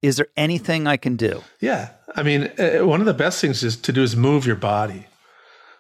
[0.04, 1.44] is there anything I can do?
[1.60, 4.58] Yeah, I mean, uh, one of the best things is to do is move your
[4.58, 5.08] body.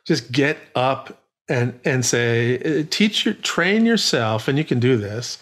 [0.06, 4.98] Just get up and and say, uh, teach your train yourself, and you can do
[4.98, 5.38] this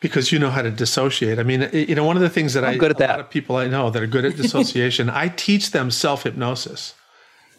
[0.00, 1.38] because you know how to dissociate.
[1.38, 3.00] I mean, uh, you know, one of the things that I'm I good at a
[3.00, 3.10] that.
[3.10, 6.94] lot of people I know that are good at dissociation, I teach them self hypnosis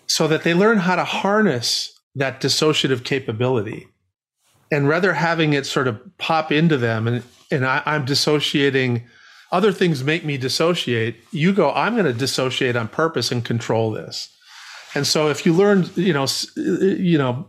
[0.06, 3.88] so that they learn how to harness that dissociative capability
[4.72, 9.08] and rather having it sort of pop into them and and I, I'm dissociating
[9.52, 11.16] other things make me dissociate.
[11.32, 14.34] You go i'm going to dissociate on purpose and control this.
[14.96, 17.48] And so if you learn you know you know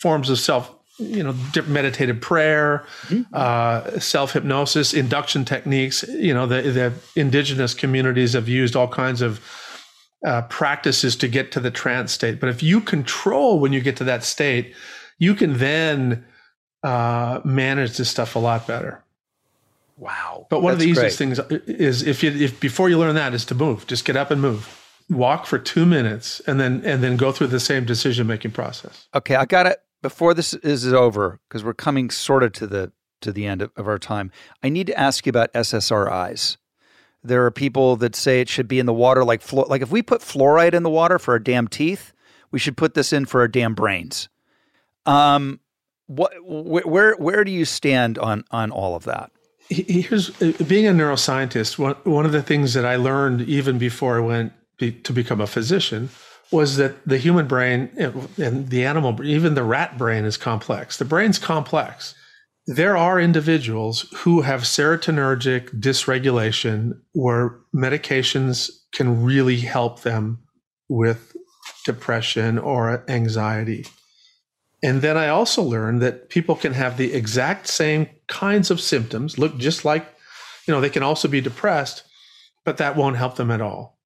[0.00, 2.84] forms of self you know di- meditative prayer
[3.32, 9.22] uh, self hypnosis induction techniques you know the the indigenous communities have used all kinds
[9.22, 9.40] of
[10.26, 12.38] uh, practices to get to the trance state.
[12.38, 14.74] But if you control when you get to that state
[15.18, 16.24] you can then
[16.82, 19.04] uh, manage this stuff a lot better
[20.00, 20.46] Wow.
[20.48, 23.34] but one of the That's easiest things is if you if before you learn that
[23.34, 23.86] is to move.
[23.86, 24.76] Just get up and move.
[25.10, 29.06] Walk for two minutes and then and then go through the same decision making process.
[29.14, 29.82] Okay, I got it.
[30.00, 33.70] Before this is over, because we're coming sort of to the to the end of,
[33.76, 34.32] of our time,
[34.62, 36.56] I need to ask you about SSRIs.
[37.22, 40.00] There are people that say it should be in the water, like like if we
[40.00, 42.14] put fluoride in the water for our damn teeth,
[42.50, 44.30] we should put this in for our damn brains.
[45.04, 45.60] Um,
[46.06, 49.30] what wh- where where do you stand on on all of that?
[49.70, 51.78] He- Here's uh, being a neuroscientist.
[51.78, 55.40] One one of the things that I learned even before I went be, to become
[55.40, 56.10] a physician
[56.52, 57.88] was that the human brain
[58.36, 60.96] and the animal, even the rat brain, is complex.
[60.96, 62.14] The brain's complex.
[62.66, 70.40] There are individuals who have serotonergic dysregulation where medications can really help them
[70.88, 71.36] with
[71.84, 73.86] depression or anxiety.
[74.82, 79.38] And then I also learned that people can have the exact same kinds of symptoms,
[79.38, 80.06] look just like,
[80.66, 82.04] you know, they can also be depressed,
[82.64, 83.98] but that won't help them at all.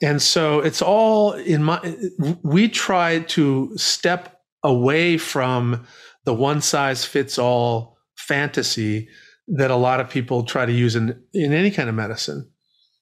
[0.00, 1.96] And so it's all in my,
[2.42, 5.86] we try to step away from
[6.24, 9.08] the one size fits all fantasy
[9.48, 12.50] that a lot of people try to use in, in any kind of medicine.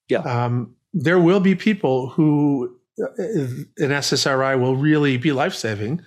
[0.09, 0.19] Yeah.
[0.19, 3.23] Um, there will be people who uh,
[3.79, 6.03] an SSRI will really be life saving.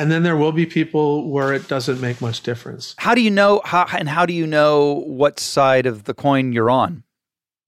[0.00, 2.94] And then there will be people where it doesn't make much difference.
[2.96, 6.52] How do you know how and how do you know what side of the coin
[6.52, 7.02] you're on?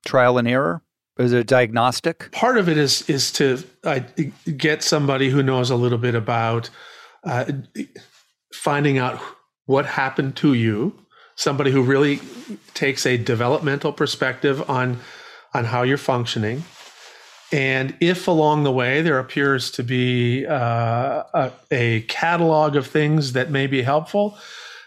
[0.06, 0.82] Trial and error?
[1.18, 2.32] Is it a diagnostic?
[2.32, 4.00] Part of it is is to uh,
[4.56, 6.70] get somebody who knows a little bit about
[7.22, 7.52] uh,
[8.54, 9.20] finding out
[9.66, 10.98] what happened to you.
[11.36, 12.18] Somebody who really
[12.72, 15.00] takes a developmental perspective on
[15.52, 16.64] on how you're functioning.
[17.52, 23.32] And if along the way there appears to be uh, a, a catalog of things
[23.34, 24.38] that may be helpful,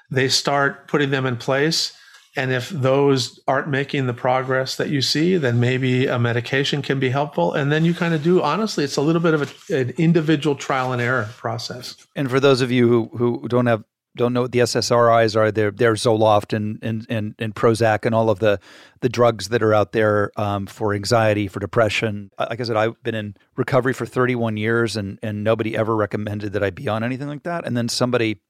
[0.10, 1.96] they start putting them in place.
[2.36, 7.00] And if those aren't making the progress that you see, then maybe a medication can
[7.00, 7.54] be helpful.
[7.54, 10.56] And then you kind of do, honestly, it's a little bit of a, an individual
[10.56, 11.96] trial and error process.
[12.16, 13.84] And for those of you who, who don't have
[14.16, 18.16] don't know what the SSRIs are, they're they're Zoloft and and and, and Prozac and
[18.16, 18.60] all of the
[19.02, 22.32] the drugs that are out there um, for anxiety, for depression.
[22.38, 25.96] Uh, Like I said, I've been in recovery for 31 years, and and nobody ever
[25.96, 27.66] recommended that I be on anything like that.
[27.66, 28.42] And then somebody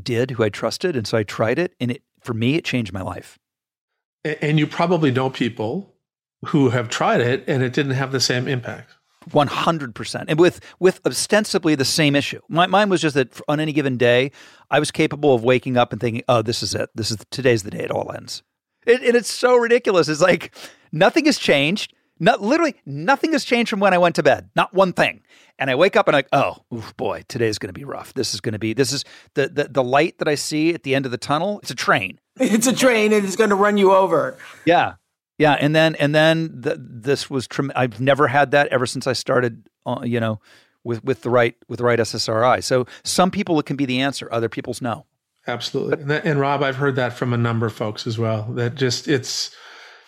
[0.00, 2.92] did who I trusted, and so I tried it, and it for me it changed
[2.92, 3.38] my life.
[4.24, 5.94] And you probably know people
[6.46, 8.94] who have tried it and it didn't have the same impact.
[9.32, 12.40] One hundred percent, and with with ostensibly the same issue.
[12.48, 14.32] My, mine was just that on any given day,
[14.70, 16.90] I was capable of waking up and thinking, "Oh, this is it.
[16.94, 18.42] This is today's the day it all ends."
[18.86, 20.08] It, and it's so ridiculous.
[20.08, 20.54] It's like
[20.92, 21.94] nothing has changed.
[22.20, 24.50] Not literally nothing has changed from when I went to bed.
[24.54, 25.22] Not one thing.
[25.58, 28.14] And I wake up and I'm like, oh, oof, boy, today's going to be rough.
[28.14, 28.72] This is going to be.
[28.72, 29.04] This is
[29.34, 31.60] the, the the light that I see at the end of the tunnel.
[31.60, 32.18] It's a train.
[32.40, 34.36] It's a train and it's going to run you over.
[34.64, 34.94] Yeah.
[35.38, 39.06] Yeah, and then and then th- this was trem- I've never had that ever since
[39.06, 39.68] I started.
[39.86, 40.40] Uh, you know,
[40.84, 42.62] with with the right with the right SSRI.
[42.62, 45.06] So some people it can be the answer, other people's no.
[45.46, 48.44] Absolutely, and, that, and Rob, I've heard that from a number of folks as well.
[48.52, 49.54] That just it's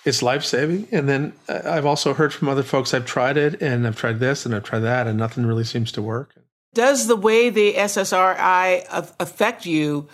[0.07, 0.87] it's life saving.
[0.93, 4.21] And then uh, I've also heard from other folks I've tried it and I've tried
[4.21, 6.35] this and I've tried that and nothing really seems to work.
[6.73, 10.09] Does the way the SSRI affect you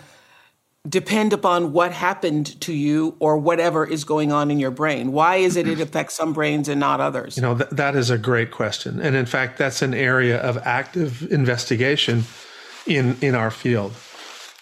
[0.87, 5.11] depend upon what happened to you or whatever is going on in your brain?
[5.11, 7.37] Why is it it affects some brains and not others?
[7.37, 8.99] You know, th- that is a great question.
[8.99, 12.23] And in fact, that's an area of active investigation
[12.85, 13.93] in in our field.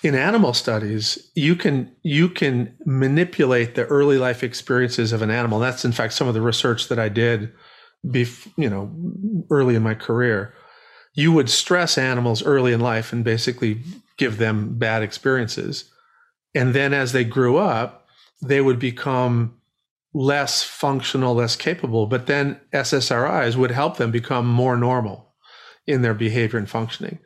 [0.04, 5.60] In animal studies, you can you can manipulate the early life experiences of an animal.
[5.60, 7.52] That's in fact some of the research that I did
[8.06, 8.92] bef- you know,
[9.50, 10.54] early in my career.
[11.14, 13.82] You would stress animals early in life and basically
[14.18, 15.92] give them bad experiences
[16.54, 18.08] and then as they grew up,
[18.42, 19.56] they would become
[20.14, 22.06] less functional, less capable.
[22.06, 25.34] But then SSRIs would help them become more normal
[25.88, 27.20] in their behavior and functioning.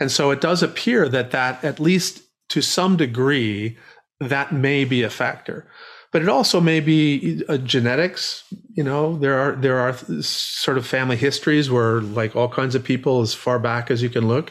[0.00, 3.78] And so it does appear that that, at least to some degree,
[4.20, 5.68] that may be a factor.
[6.10, 8.44] But it also may be uh, genetics.
[8.72, 9.92] You know, there are there are
[10.22, 14.08] sort of family histories where, like all kinds of people, as far back as you
[14.08, 14.50] can look,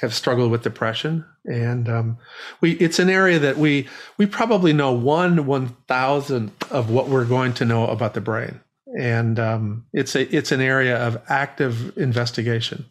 [0.00, 2.18] have struggled with depression, and um,
[2.60, 3.88] we it's an area that we
[4.18, 8.60] we probably know one one thousandth of what we're going to know about the brain,
[8.98, 12.86] and um, it's a it's an area of active investigation.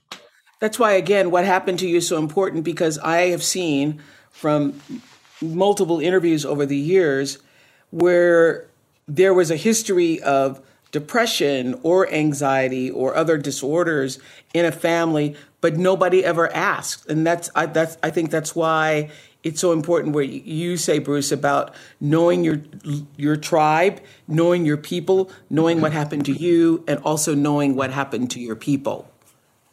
[0.59, 4.01] That's why, again, what happened to you is so important because I have seen
[4.31, 4.79] from
[5.41, 7.39] multiple interviews over the years
[7.89, 8.65] where
[9.05, 10.61] there was a history of
[10.93, 14.19] depression or anxiety or other disorders
[14.53, 17.09] in a family but nobody ever asked.
[17.09, 19.09] And that's I, that's I think that's why
[19.43, 22.59] it's so important where you say Bruce about knowing your
[23.15, 28.29] your tribe, knowing your people, knowing what happened to you and also knowing what happened
[28.31, 29.09] to your people.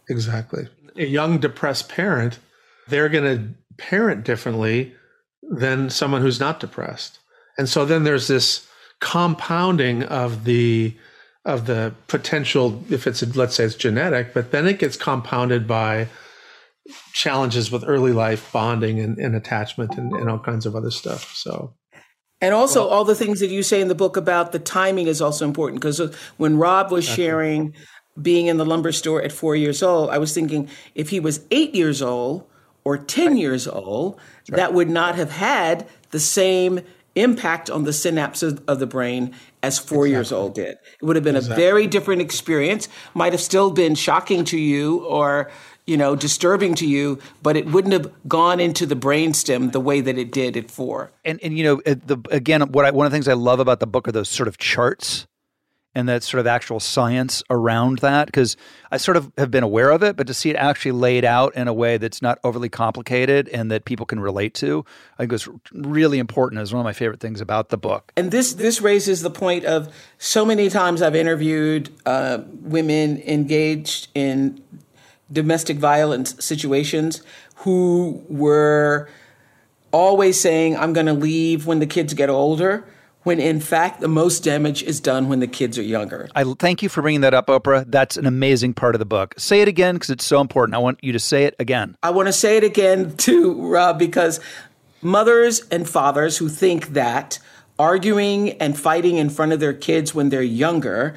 [0.09, 0.69] Exactly.
[0.95, 2.39] A young depressed parent,
[2.87, 4.95] they're going to parent differently
[5.43, 7.19] than someone who's not depressed.
[7.59, 8.69] And so then there's this
[9.01, 10.97] compounding of the
[11.45, 16.07] of the potential if it's let's say it's genetic but then it gets compounded by
[17.13, 21.35] challenges with early life bonding and, and attachment and, and, all kinds of other stuff
[21.35, 21.73] so
[22.43, 25.07] and also well, all the things that you say in the book about the timing
[25.07, 27.75] is also important because uh, when rob was sharing
[28.21, 31.47] being in the lumber store at four years old i was thinking if he was
[31.51, 32.45] eight years old
[32.85, 33.39] or 10 right.
[33.39, 34.17] years old
[34.51, 34.57] right.
[34.57, 36.81] that would not have had the same
[37.15, 40.11] impact on the synapses of the brain as four exactly.
[40.11, 40.79] years old did.
[41.01, 41.63] It would have been exactly.
[41.63, 45.51] a very different experience, might have still been shocking to you or
[45.87, 50.01] you know disturbing to you but it wouldn't have gone into the brainstem the way
[50.01, 53.13] that it did at four and and you know the again what I, one of
[53.13, 55.27] the things i love about the book are those sort of charts
[55.95, 58.57] and that sort of actual science around that because
[58.93, 61.55] I sort of have been aware of it, but to see it actually laid out
[61.57, 64.85] in a way that's not overly complicated and that people can relate to,
[65.15, 66.61] I think was really important.
[66.61, 68.13] Is one of my favorite things about the book.
[68.17, 74.09] And this this raises the point of so many times I've interviewed uh, women engaged
[74.15, 74.63] in
[75.33, 77.23] domestic violence situations
[77.57, 79.09] who were
[79.93, 82.85] always saying, "I'm going to leave when the kids get older."
[83.23, 86.29] When in fact the most damage is done when the kids are younger.
[86.35, 87.85] I thank you for bringing that up, Oprah.
[87.87, 89.35] That's an amazing part of the book.
[89.39, 90.75] Say it again because it's so important.
[90.75, 91.97] I want you to say it again.
[92.03, 94.41] I want to say it again too, Rob, because
[95.03, 97.39] mothers and fathers who think that
[97.79, 101.15] arguing and fighting in front of their kids when they're younger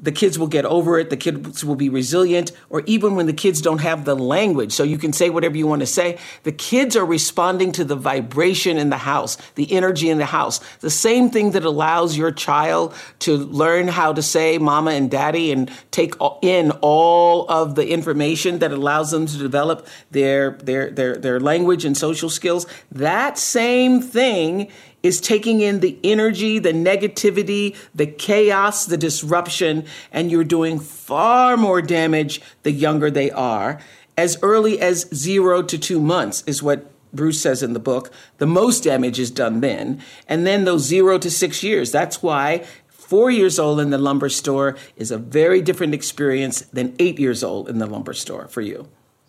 [0.00, 3.32] the kids will get over it, the kids will be resilient, or even when the
[3.32, 6.52] kids don't have the language, so you can say whatever you want to say, the
[6.52, 10.60] kids are responding to the vibration in the house, the energy in the house.
[10.80, 15.50] The same thing that allows your child to learn how to say mama and daddy
[15.50, 21.16] and take in all of the information that allows them to develop their, their, their,
[21.16, 22.66] their language and social skills.
[22.92, 24.70] That same thing
[25.02, 31.56] is taking in the energy, the negativity, the chaos, the disruption, and you're doing far
[31.56, 33.80] more damage the younger they are.
[34.16, 38.10] As early as zero to two months is what Bruce says in the book.
[38.38, 40.02] The most damage is done then.
[40.28, 41.90] And then those zero to six years.
[41.92, 46.94] That's why four years old in the lumber store is a very different experience than
[46.98, 48.88] eight years old in the lumber store for you.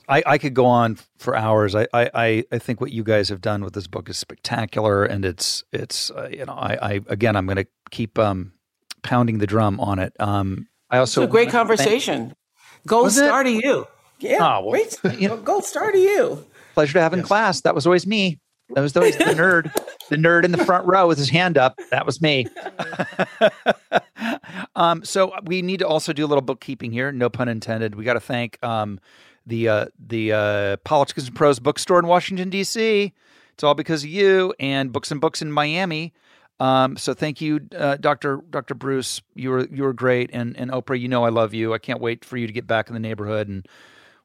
[0.09, 1.75] I, I could go on for hours.
[1.75, 5.23] I, I, I think what you guys have done with this book is spectacular, and
[5.23, 8.53] it's it's uh, you know I, I again I'm going to keep um,
[9.03, 10.13] pounding the drum on it.
[10.19, 12.33] Um, I also it's a great conversation.
[12.87, 13.87] Gold star to you.
[14.19, 15.19] Yeah, oh, well, great.
[15.21, 16.45] You know, gold star to you.
[16.73, 17.27] Pleasure to have in yes.
[17.27, 17.61] class.
[17.61, 18.39] That was always me.
[18.71, 19.73] That was always the nerd.
[20.09, 21.79] the nerd in the front row with his hand up.
[21.91, 22.47] That was me.
[24.75, 27.11] um, so we need to also do a little bookkeeping here.
[27.11, 27.95] No pun intended.
[27.95, 28.99] We got to thank um,
[29.45, 33.13] the uh, the uh, Politics and Prose bookstore in Washington D.C.
[33.53, 36.13] It's all because of you and Books and Books in Miami.
[36.59, 39.21] Um, so thank you, uh, Doctor Doctor Bruce.
[39.33, 40.99] You were you were great, and and Oprah.
[40.99, 41.73] You know I love you.
[41.73, 43.65] I can't wait for you to get back in the neighborhood, and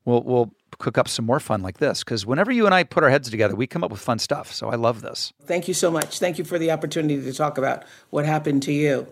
[0.05, 3.05] we'll we'll cook up some more fun like this because whenever you and I put
[3.05, 4.53] our heads together, we come up with fun stuff.
[4.53, 5.33] So I love this.
[5.45, 6.19] Thank you so much.
[6.19, 9.07] Thank you for the opportunity to talk about what happened to you.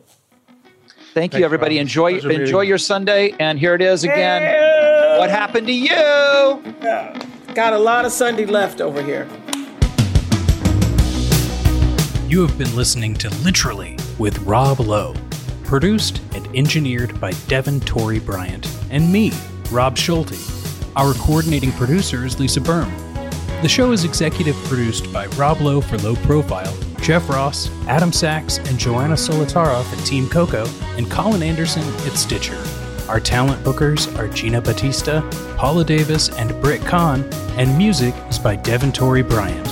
[1.14, 1.76] Thank you, everybody.
[1.76, 1.82] Rob.
[1.82, 2.68] Enjoy Pleasure enjoy you.
[2.70, 5.18] your Sunday, and here it is again.
[5.18, 5.90] What happened to you?
[7.54, 9.28] Got a lot of Sunday left over here.
[12.28, 15.14] You have been listening to Literally with Rob Lowe,
[15.64, 19.32] produced and engineered by Devin Torrey Bryant and me,
[19.70, 20.61] Rob Schulte.
[20.94, 22.90] Our coordinating producer is Lisa Berm.
[23.62, 28.58] The show is executive produced by Rob Lowe for Low Profile, Jeff Ross, Adam Sachs,
[28.58, 30.68] and Joanna Solotaroff at Team Coco,
[30.98, 32.62] and Colin Anderson at Stitcher.
[33.08, 35.22] Our talent bookers are Gina Batista,
[35.56, 37.24] Paula Davis, and Britt Kahn,
[37.56, 39.64] and music is by Devin Torrey Bryant.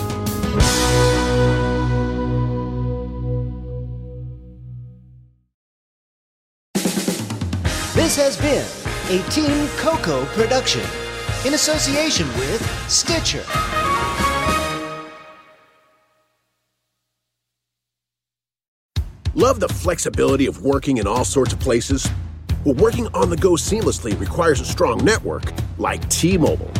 [7.94, 8.66] This has been
[9.10, 10.80] a Team Coco production
[11.44, 13.44] in association with Stitcher.
[19.34, 22.10] Love the flexibility of working in all sorts of places?
[22.64, 26.70] Well, working on the go seamlessly requires a strong network like T Mobile.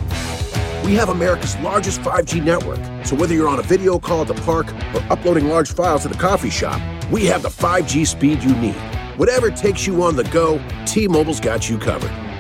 [0.85, 4.35] We have America's largest 5G network, so whether you're on a video call at the
[4.43, 8.55] park or uploading large files at the coffee shop, we have the 5G speed you
[8.57, 8.77] need.
[9.17, 12.30] Whatever takes you on the go, T-Mobile's got you covered.